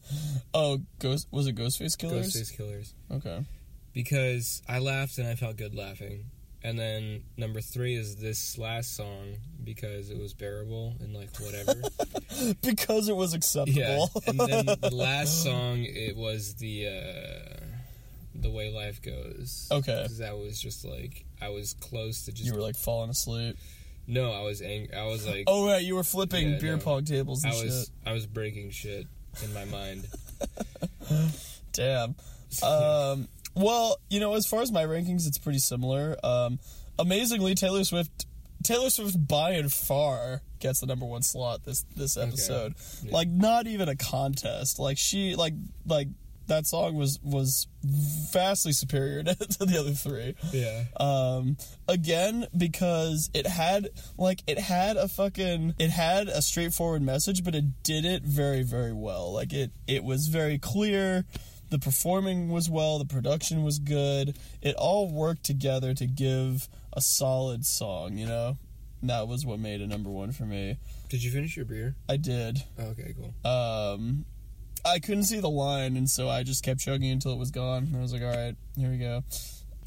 [0.52, 2.34] Oh, ghost was it Ghostface Killers?
[2.34, 2.94] Ghostface Killers.
[3.10, 3.44] Okay.
[3.92, 6.26] Because I laughed and I felt good laughing.
[6.62, 11.74] And then number three is this last song because it was bearable and like whatever.
[12.62, 13.80] Because it was acceptable.
[13.80, 14.06] yeah.
[14.26, 17.56] And then the last song it was the uh,
[18.34, 19.68] the way life goes.
[19.70, 20.04] Okay.
[20.06, 23.56] 'Cause that was just like I was close to just you were like falling asleep.
[24.06, 24.32] no.
[24.32, 24.94] I was angry.
[24.96, 26.82] I was like Oh right, you were flipping Yeah, beer no.
[26.82, 27.90] pong tables and I was shit.
[28.06, 29.06] I was breaking shit
[29.44, 30.06] in my mind.
[31.72, 32.14] Damn.
[32.62, 33.28] Um.
[33.54, 36.16] Well, you know, as far as my rankings, it's pretty similar.
[36.24, 36.58] Um.
[36.98, 38.26] Amazingly, Taylor Swift,
[38.62, 42.74] Taylor Swift by and far gets the number one slot this this episode.
[43.02, 43.12] Yeah.
[43.12, 44.78] Like, not even a contest.
[44.78, 45.54] Like she, like,
[45.86, 46.08] like
[46.48, 50.34] that song was was vastly superior to, to the other three.
[50.52, 50.84] Yeah.
[50.98, 51.56] um
[51.88, 53.88] again because it had
[54.18, 58.62] like it had a fucking it had a straightforward message but it did it very
[58.62, 61.24] very well like it it was very clear
[61.70, 67.00] the performing was well the production was good it all worked together to give a
[67.00, 68.56] solid song you know
[69.00, 70.76] And that was what made it number one for me
[71.08, 71.94] Did you finish your beer?
[72.08, 73.50] i did Oh, okay, cool.
[73.50, 74.24] um
[74.82, 77.82] I couldn't see the line, and so I just kept chugging until it was gone.
[77.84, 79.22] And I was like, "All right, here we go."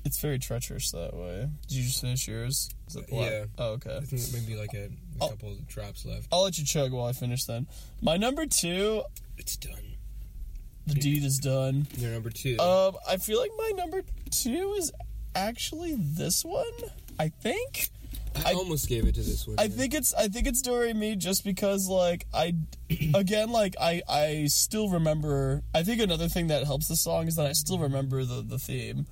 [0.06, 1.50] It's very treacherous that way.
[1.68, 2.70] Did you just finish yours?
[2.88, 3.46] Is it Yeah.
[3.58, 3.98] Oh, okay.
[3.98, 6.28] I think maybe like a, a couple of drops left.
[6.32, 7.66] I'll let you chug while I finish then.
[8.04, 9.02] My number two,
[9.36, 9.93] It's done.
[10.88, 11.88] The deed is done.
[11.98, 12.60] Your number two.
[12.60, 14.92] Um, I feel like my number two is
[15.36, 16.66] actually this one.
[17.20, 17.90] I think.
[18.36, 19.58] I, I- almost gave it to this one.
[19.60, 19.70] I yeah.
[19.70, 22.56] think it's I think it's Do Me just because like I
[23.14, 27.36] again like I I still remember I think another thing that helps the song is
[27.36, 29.06] that I still remember the the theme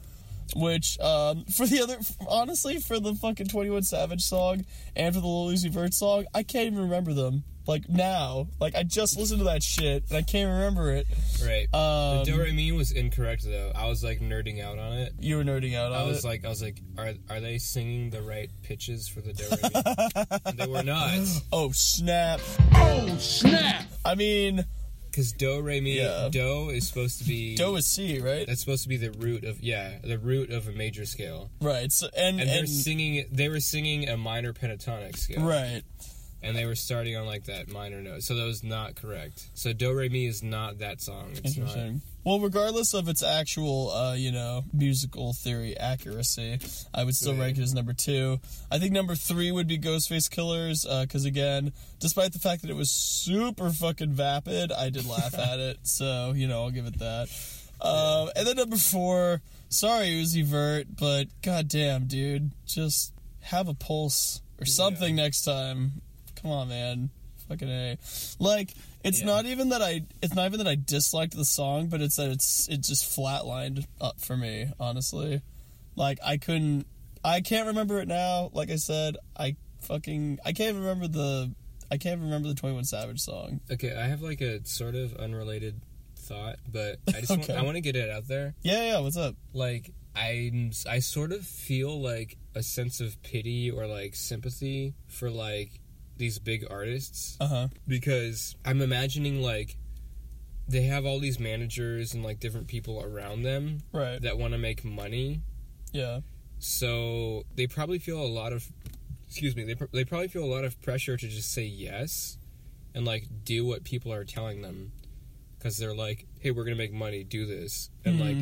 [0.55, 1.97] which um for the other
[2.27, 4.65] honestly for the fucking 21 Savage song
[4.95, 8.75] and for the Lil Uzi Vert song I can't even remember them like now like
[8.75, 11.05] I just listened to that shit and I can't remember it
[11.45, 11.67] right.
[11.73, 13.71] um, the do re mi was incorrect though.
[13.75, 15.13] I was like nerding out on it.
[15.19, 17.57] you were nerding out on I was it like, I was like, are are they
[17.59, 20.51] singing the right pitches for the do re mi?
[20.65, 21.17] they were not,
[21.53, 22.39] oh snap
[22.73, 23.85] Oh, snap!
[24.03, 24.65] I mean
[25.11, 26.29] because do re mi Yeah.
[26.31, 29.43] do is supposed to be Do is C right That's supposed to be the root
[29.43, 31.51] of yeah, the root of a major scale.
[31.61, 33.25] right so and And they're and singing.
[33.31, 35.83] They were singing a minor pentatonic scale, right
[36.43, 39.47] And they were starting on like that minor note, so that was not correct.
[39.53, 41.29] So do re mi is not that song.
[41.33, 41.67] It's not.
[41.67, 42.01] Interesting.
[42.23, 46.59] Well, regardless of its actual, uh, you know, musical theory accuracy,
[46.93, 47.41] I would still Right.
[47.41, 48.39] rank it as number two.
[48.71, 52.75] I think number three would be Ghostface Killers, because again, despite the fact that it
[52.75, 55.77] was super fucking vapid, I did laugh at it.
[55.83, 57.27] So, you know, I'll give it that.
[57.81, 64.41] Um, and then number four, sorry, Uzi Vert, but goddamn, dude, just have a pulse
[64.59, 66.01] or something next time.
[66.41, 67.09] Come on, man.
[67.49, 67.97] Fucking a.
[68.39, 68.73] Like,
[69.03, 69.25] it's Yeah.
[69.25, 70.03] not even that I.
[70.21, 73.85] It's not even that I disliked the song, but it's that it's it just flatlined
[73.99, 74.71] up for me.
[74.79, 75.41] Honestly,
[75.95, 76.85] like I couldn't.
[77.23, 78.49] I can't remember it now.
[78.53, 80.39] Like I said, I fucking.
[80.45, 81.51] I can't remember the.
[81.91, 83.59] I can't remember the Twenty One Savage song.
[83.69, 85.81] Okay, I have like a sort of unrelated
[86.15, 87.51] thought, but I just Okay.
[87.53, 88.55] want, I want to get it out there.
[88.61, 88.99] Yeah, yeah.
[88.99, 89.35] What's up?
[89.53, 95.29] Like I I sort of feel like a sense of pity or like sympathy for
[95.29, 95.80] like
[96.21, 97.67] these big artists Uh huh.
[97.87, 99.75] because I'm imagining like
[100.67, 104.21] they have all these managers and like different people around them Right.
[104.21, 105.41] that want to make money.
[105.91, 106.21] Yeah.
[106.59, 108.65] So they probably feel a lot of
[109.27, 112.37] excuse me, they pr- they probably feel a lot of pressure to just say yes
[112.93, 114.91] and like do what people are telling them
[115.59, 118.37] cuz they're like, "Hey, we're going to make money, do this." And like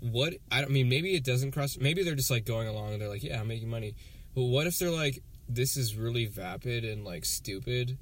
[0.00, 3.00] what I don't mean maybe it doesn't cross maybe they're just like going along and
[3.00, 3.94] they're like, "Yeah, I'm making money."
[4.34, 5.22] But what if they're like
[5.54, 7.98] this is really vapid and like stupid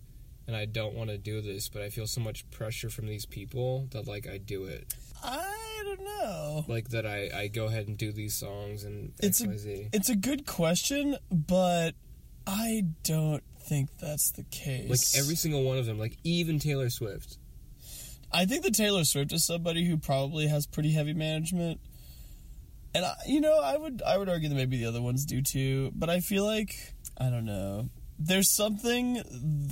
[0.47, 3.27] and I don't want to do this, but I feel so much pressure from these
[3.27, 4.95] people that like I do it.
[5.23, 6.65] I don't know.
[6.67, 10.17] Like that I I go ahead and do these songs and It's a- It's a
[10.17, 11.95] good question, but
[12.47, 14.89] I don't think that's the case.
[14.89, 17.37] like every single one of them, like even Taylor Swift.
[18.33, 21.81] I think that Taylor Swift is somebody who probably has pretty heavy management.
[22.95, 25.43] And I, you know, I would I would argue that maybe the other ones do
[25.43, 27.89] too, but I feel like I don't know.
[28.21, 29.23] There's something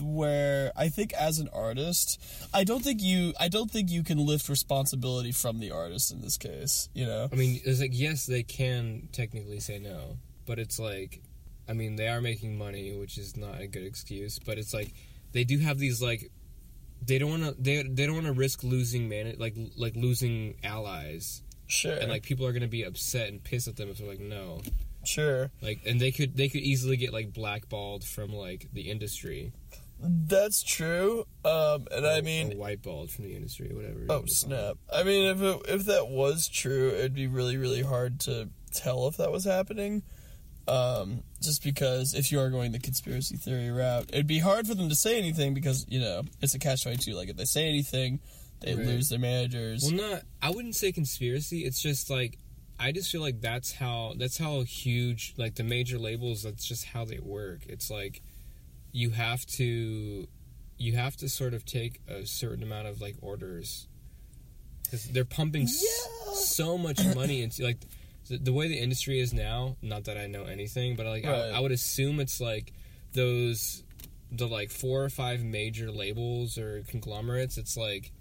[0.00, 2.22] where I think as an artist,
[2.54, 6.20] I don't think you I don't think you can lift responsibility from the artist in
[6.20, 7.28] this case, you know.
[7.32, 11.22] I mean, it's like yes, they can technically say no, but it's like,
[11.68, 14.38] I mean, they are making money, which is not a good excuse.
[14.38, 14.92] But it's like
[15.32, 16.30] they do have these like,
[17.04, 20.54] they don't want to they they don't want to risk losing man like like losing
[20.62, 21.96] allies, Sure.
[21.96, 24.60] and like people are gonna be upset and pissed at them if they're like no,
[25.06, 25.50] sure.
[25.62, 29.52] like and they could they could easily get like blackballed from like the industry.
[30.00, 31.24] That's true.
[31.44, 33.94] Um and I mean or whiteballed from the industry, whatever.
[33.94, 34.30] Oh wanna call it.
[34.30, 34.76] snap!
[34.92, 39.08] I mean, if it, if that was true, it'd be really really hard to tell
[39.08, 40.02] if that was happening.
[40.68, 44.74] Um, just because if you are going the conspiracy theory route, it'd be hard for
[44.74, 47.14] them to say anything because you know it's a catch twenty two.
[47.14, 48.18] Like if they say anything,
[48.60, 48.84] they Right.
[48.84, 49.84] lose their managers.
[49.84, 50.22] Well, not.
[50.42, 51.60] I wouldn't say conspiracy.
[51.64, 52.38] It's just like
[52.78, 56.42] I just feel like that's how that's how huge like the major labels.
[56.42, 57.60] That's just how they work.
[57.68, 58.22] It's like
[58.92, 60.26] you have to
[60.78, 63.88] you have to sort of take a certain amount of like orders
[64.84, 65.82] because they're pumping s-
[66.34, 67.78] so much money into like
[68.28, 69.76] the, the way the industry is now.
[69.80, 71.32] Not that I know anything, but like Right.
[71.52, 72.72] I, I would assume it's like
[73.14, 73.82] those
[74.30, 77.56] the like four or five major labels or conglomerates.
[77.56, 78.12] It's like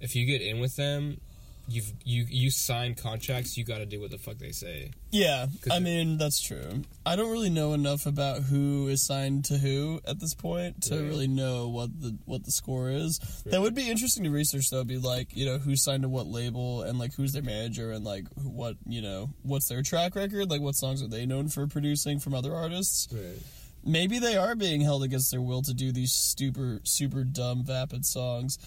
[0.00, 1.20] if you get in with them,
[1.68, 3.56] you've you you sign contracts.
[3.56, 4.90] You got to do what the fuck they say.
[5.10, 6.82] Yeah, I mean that's true.
[7.06, 10.94] I don't really know enough about who is signed to who at this point to
[10.96, 11.04] Right.
[11.08, 13.18] really know what the what the score is.
[13.46, 14.84] That would be interesting to research though.
[14.84, 18.04] Be like you know who's signed to what label and like who's their manager and
[18.04, 20.50] like what you know what's their track record.
[20.50, 23.08] Like what songs are they known for producing from other artists?
[23.12, 23.38] Right.
[23.84, 28.04] maybe they are being held against their will to do these super super dumb vapid
[28.04, 28.58] songs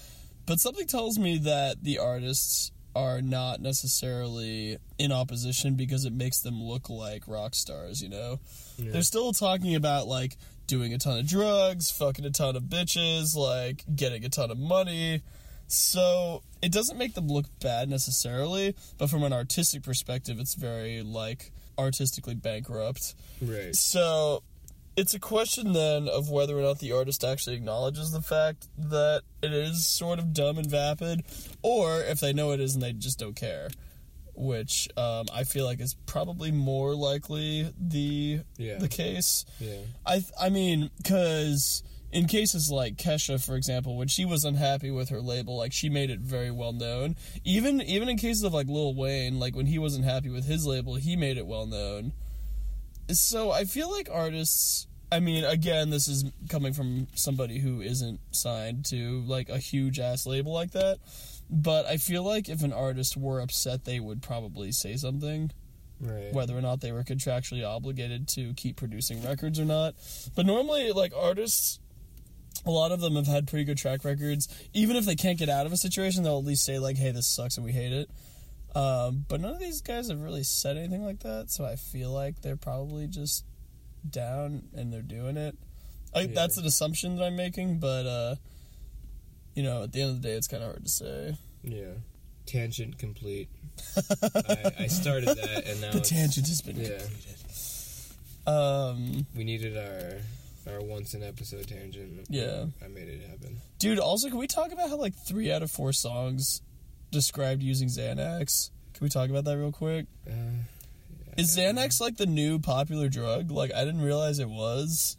[0.45, 6.39] but something tells me that the artists are not necessarily in opposition because it makes
[6.39, 8.39] them look like rock stars, you know?
[8.77, 10.37] They're still talking about like
[10.67, 14.57] doing a ton of drugs, fucking a ton of bitches, like getting a ton of
[14.57, 15.21] money.
[15.67, 21.01] So it doesn't make them look bad necessarily, but from an artistic perspective, it's very
[21.01, 23.15] like artistically bankrupt.
[23.41, 23.75] Right.
[23.75, 24.43] So
[24.97, 29.21] it's a question then of whether or not the artist actually acknowledges the fact that
[29.41, 31.23] it is sort of dumb and vapid,
[31.61, 33.69] or if they know it is and they just don't care.
[34.33, 38.77] Which um, I feel like is probably more likely the Yeah.
[38.79, 39.45] the case.
[39.59, 39.75] Yeah.
[40.05, 45.09] I I mean, because in cases like Kesha, for example, when she was unhappy with
[45.09, 47.15] her label, like she made it very well known.
[47.43, 50.65] Even even in cases of like Lil Wayne, like when he wasn't happy with his
[50.65, 52.13] label, he made it well known.
[53.19, 54.87] So I feel like artists.
[55.11, 59.99] I mean, again, this is coming from somebody who isn't signed to like a huge
[59.99, 60.99] ass label like that.
[61.49, 65.51] But I feel like if an artist were upset, they would probably say something
[65.99, 66.31] Right.
[66.33, 69.95] whether or not they were contractually obligated to keep producing records or not.
[70.33, 71.79] But normally, like artists,
[72.65, 74.47] a lot of them have had pretty good track records.
[74.73, 77.11] Even if they can't get out of a situation, they'll at least say like, "Hey,
[77.11, 78.09] this sucks and we hate it."
[78.73, 82.11] Um, but none of these guys have really said anything like that, so I feel
[82.11, 83.45] like they're probably just
[84.09, 85.57] down and they're doing it.
[86.15, 86.27] I, Yeah.
[86.33, 88.35] That's an assumption that I'm making, but uh,
[89.55, 91.37] you know, at the end of the day, it's kind of hard to say.
[91.63, 91.93] Yeah.
[92.45, 93.49] Tangent complete.
[94.23, 97.01] I, I started that and now The tangent has been Yeah.
[98.47, 100.21] Um, We needed our
[100.71, 102.27] our once an episode tangent.
[102.29, 102.65] Yeah.
[102.83, 103.57] I made it happen.
[103.79, 106.61] Dude, also, can we talk about how like three out of four songs
[107.11, 108.71] described using Xanax?
[108.93, 110.05] Can we talk about that real quick?
[110.27, 110.63] Uh,
[111.37, 113.51] Is Xanax like the new popular drug?
[113.51, 115.17] Like, I didn't realize it was.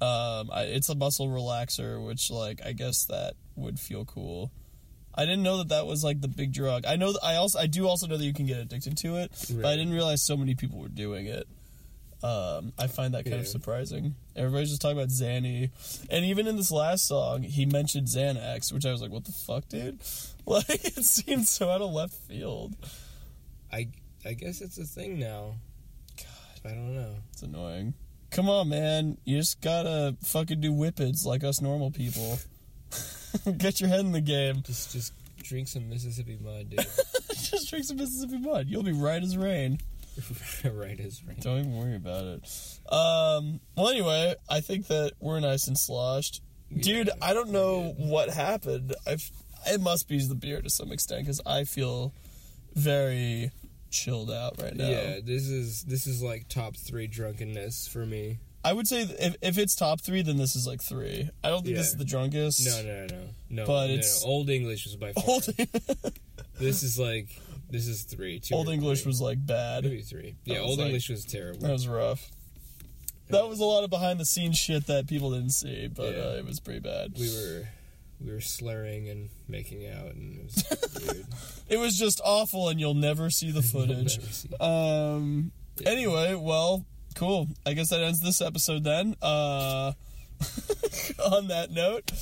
[0.00, 4.50] Um, I, it's a muscle relaxer, which like I guess that would feel cool.
[5.14, 6.86] I didn't know that that was like the big drug.
[6.86, 9.16] I know that I also I do also know that you can get addicted to
[9.16, 11.46] it, but I didn't realize so many people were doing it.
[12.22, 14.14] Um, I find that kind of surprising.
[14.36, 15.70] Everybody's just talking about Xanny,
[16.10, 19.32] and even in this last song, he mentioned Xanax, which I was like, "What the
[19.32, 20.00] fuck, dude?"
[20.46, 22.74] Like it seemed so out of left field.
[23.72, 23.88] I
[24.24, 25.54] I guess it's a thing now.
[26.16, 27.14] God, I don't know.
[27.32, 27.94] It's annoying.
[28.30, 29.18] Come on, man.
[29.24, 32.38] You just gotta fucking do whippets like us normal people.
[33.58, 34.62] Get your head in the game.
[34.64, 35.12] Just just
[35.42, 36.78] drink some Mississippi mud, dude.
[37.34, 38.66] just drink some Mississippi mud.
[38.68, 39.78] You'll be right as rain.
[40.72, 41.38] right as rain.
[41.40, 42.92] Don't even worry about it.
[42.92, 43.60] Um.
[43.76, 46.42] Well, anyway, I think that we're nice and sloshed,
[46.76, 47.10] dude.
[47.22, 48.94] I don't know what happened.
[49.06, 49.16] I.
[49.66, 52.14] It must be the beer to some extent because I feel
[52.74, 53.50] very
[53.90, 54.88] chilled out right now.
[54.88, 58.38] Yeah, this is this is like top three drunkenness for me.
[58.62, 61.28] I would say if, if it's top three, then this is like three.
[61.42, 62.66] I don't think this is the drunkest.
[62.66, 63.66] No, no, no, no.
[63.66, 64.30] But no, it's- no.
[64.30, 65.24] Old English was by far.
[65.26, 65.44] Old,
[66.58, 67.28] This is like
[67.70, 68.40] this is three.
[68.40, 69.10] Two Old English three.
[69.10, 69.84] was like bad.
[69.84, 70.36] maybe three.
[70.44, 71.60] Yeah, That was Old like- English was terrible.
[71.60, 72.30] That was rough.
[73.28, 76.22] That was a lot of behind the scenes shit that people didn't see, but Yeah.
[76.22, 77.12] uh, it was pretty bad.
[77.18, 77.68] we were
[78.20, 81.26] we were slurring and making out, and it was weird.
[81.68, 84.20] It was just awful, and you'll never see the footage.
[84.20, 85.52] See- um.
[85.86, 87.48] Anyway, well, cool.
[87.64, 89.14] I guess that ends this episode then.
[89.22, 89.92] Uh.
[91.32, 92.12] on that note,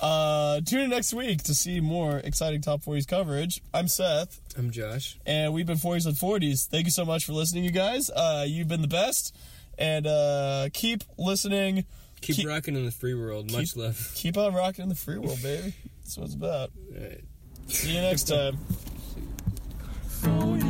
[0.00, 3.60] uh, tune in next week to see more exciting top 40s coverage.
[3.74, 5.18] I'm Seth, I'm Josh.
[5.26, 6.66] and we've been 40s and 40s.
[6.68, 8.10] Thank you so much for listening, you guys.
[8.10, 9.36] Uh, you've been the best,
[9.78, 11.84] and uh, keep listening.
[12.22, 13.52] Keep, Keep- rocking in the free world.
[13.52, 14.12] Much keep- love.
[14.14, 15.74] Keep on rocking in the free world, baby.
[16.02, 16.70] That's what it's about.
[16.94, 17.20] All right.
[17.68, 18.56] See you next time.
[20.22, 20.62] 40